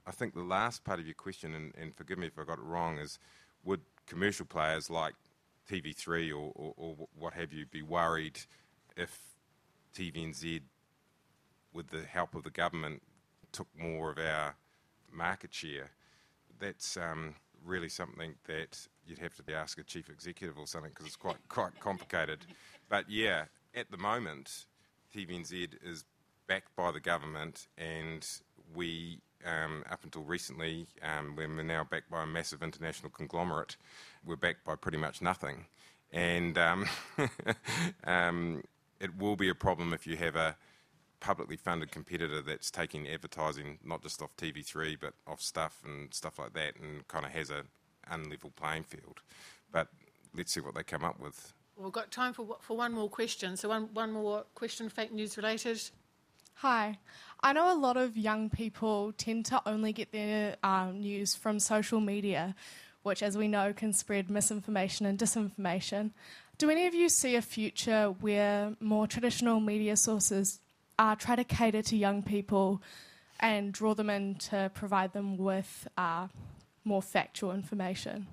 [0.05, 2.59] I think the last part of your question, and, and forgive me if I got
[2.59, 3.21] it wrong, is
[3.65, 5.15] would commercial players like
[5.71, 8.41] TV3 or, or, or what have you be worried
[8.97, 9.17] if
[9.95, 10.63] TVNZ,
[11.73, 13.03] with the help of the government,
[13.53, 14.57] took more of our
[15.13, 15.91] market share?
[16.59, 21.07] That's um, really something that you'd have to ask a chief executive or something because
[21.07, 22.47] it's quite quite complicated.
[22.89, 23.45] But yeah,
[23.75, 24.67] at the moment,
[25.15, 26.05] TVNZ is
[26.47, 28.27] backed by the government, and
[28.75, 33.77] we um, up until recently, um, when we're now backed by a massive international conglomerate,
[34.25, 35.67] we're backed by pretty much nothing.
[36.13, 36.87] And um,
[38.05, 38.63] um,
[39.01, 40.57] it will be a problem if you have a
[41.21, 46.39] publicly funded competitor that's taking advertising not just off TV3 but off Stuff and stuff
[46.39, 47.65] like that and kind of has a
[48.11, 49.21] unlevel playing field.
[49.73, 49.89] But
[50.35, 51.53] let's see what they come up with.
[51.77, 53.57] We've got time for, for one more question.
[53.57, 55.81] So, one, one more question, fake news related.
[56.57, 56.99] Hi.
[57.43, 61.59] I know a lot of young people tend to only get their um, news from
[61.59, 62.55] social media,
[63.03, 66.11] which, as we know, can spread misinformation and disinformation.
[66.59, 70.61] Do any of you see a future where more traditional media sources
[71.01, 72.83] uh, try to cater to young people
[73.41, 76.29] and draw them in to provide them with uh,
[76.85, 78.27] more factual information?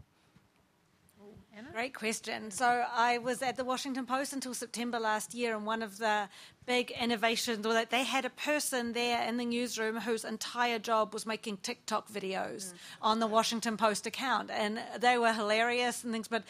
[1.74, 2.51] Great question.
[2.51, 6.30] So I was at the Washington Post until September last year, and one of the
[6.65, 11.13] big innovations was that they had a person there in the newsroom whose entire job
[11.13, 12.74] was making TikTok videos mm.
[13.01, 16.43] on the Washington Post account, and they were hilarious and things, but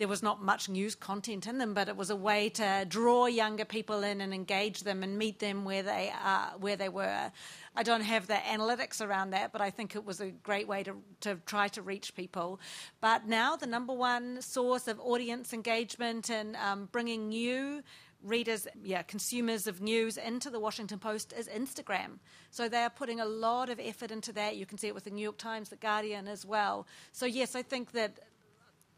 [0.00, 3.26] there was not much news content in them, but it was a way to draw
[3.26, 7.30] younger people in and engage them and meet them where they are, where they were.
[7.76, 10.82] I don't have the analytics around that, but I think it was a great way
[10.84, 12.60] to, to try to reach people.
[13.02, 17.82] But now the number one source of audience engagement and um, bringing new
[18.22, 22.20] readers, yeah, consumers of news into the Washington Post is Instagram.
[22.50, 24.56] So they are putting a lot of effort into that.
[24.56, 26.86] You can see it with the New York Times, the Guardian as well.
[27.12, 28.18] So yes, I think that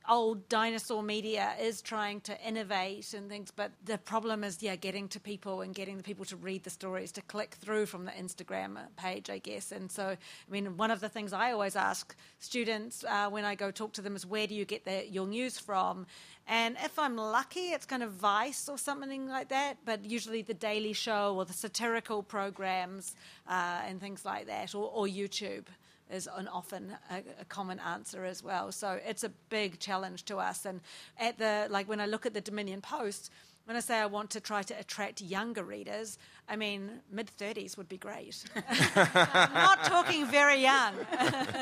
[0.09, 5.09] old dinosaur media is trying to innovate and things, but the problem is, yeah, getting
[5.09, 8.11] to people and getting the people to read the stories, to click through from the
[8.13, 9.73] Instagram page, I guess.
[9.73, 13.55] And so, I mean, one of the things I always ask students uh, when I
[13.55, 16.07] go talk to them is, where do you get the, your news from?
[16.49, 20.55] And if I'm lucky, it's kind of Vice or something like that, but usually the
[20.55, 23.15] Daily Show or the satirical programs
[23.49, 25.65] uh, and things like that, or, or YouTube
[26.13, 28.71] is an often a, a, common answer as well.
[28.71, 30.67] So it's a big challenge to us.
[30.67, 30.81] And
[31.19, 33.31] at the like when I look at the Dominion Post,
[33.65, 37.77] when I say I want to try to attract younger readers, I mean mid thirties
[37.77, 38.45] would be great.
[39.05, 40.95] not talking very young.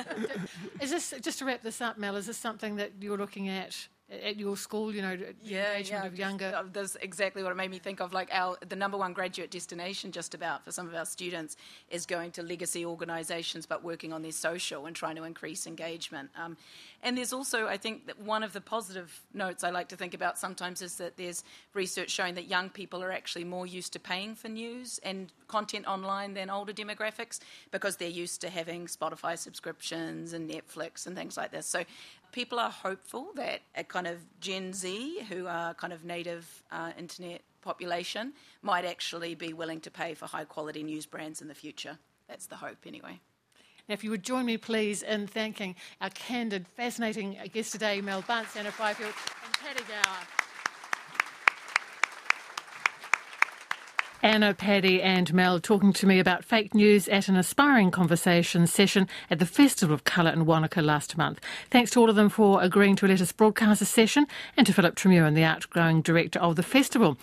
[0.81, 2.17] is this just to wrap this up, Mel?
[2.17, 3.89] Is this something that you're looking at?
[4.11, 6.09] At your school, you know, yeah, engagement yeah.
[6.09, 6.53] of younger.
[6.57, 8.13] Uh, that's exactly what it made me think of.
[8.13, 11.57] Like our the number one graduate destination, just about for some of our students,
[11.91, 16.31] is going to legacy organisations, but working on their social and trying to increase engagement.
[16.37, 16.57] Um,
[17.03, 20.13] and there's also, I think, that one of the positive notes I like to think
[20.13, 24.01] about sometimes is that there's research showing that young people are actually more used to
[24.01, 27.41] paying for news and content online than older demographics
[27.71, 31.67] because they're used to having Spotify subscriptions and Netflix and things like this.
[31.67, 31.85] So
[32.33, 36.93] people are hopeful that a kind of Gen Z, who are kind of native uh,
[36.99, 41.55] internet population, might actually be willing to pay for high quality news brands in the
[41.55, 41.99] future.
[42.29, 43.21] That's the hope, anyway.
[43.89, 48.23] Now, if you would join me, please, in thanking our candid, fascinating guest today, Mel
[48.23, 49.15] Bunce, Anna Fifield,
[49.45, 50.50] and Paddy Gower.
[54.23, 59.09] Anna, Paddy, and Mel talking to me about fake news at an aspiring conversation session
[59.31, 61.41] at the Festival of Colour in Wanaka last month.
[61.71, 64.27] Thanks to all of them for agreeing to let us broadcast the session,
[64.59, 67.17] and to Philip Tremewan, the outgoing director of the festival.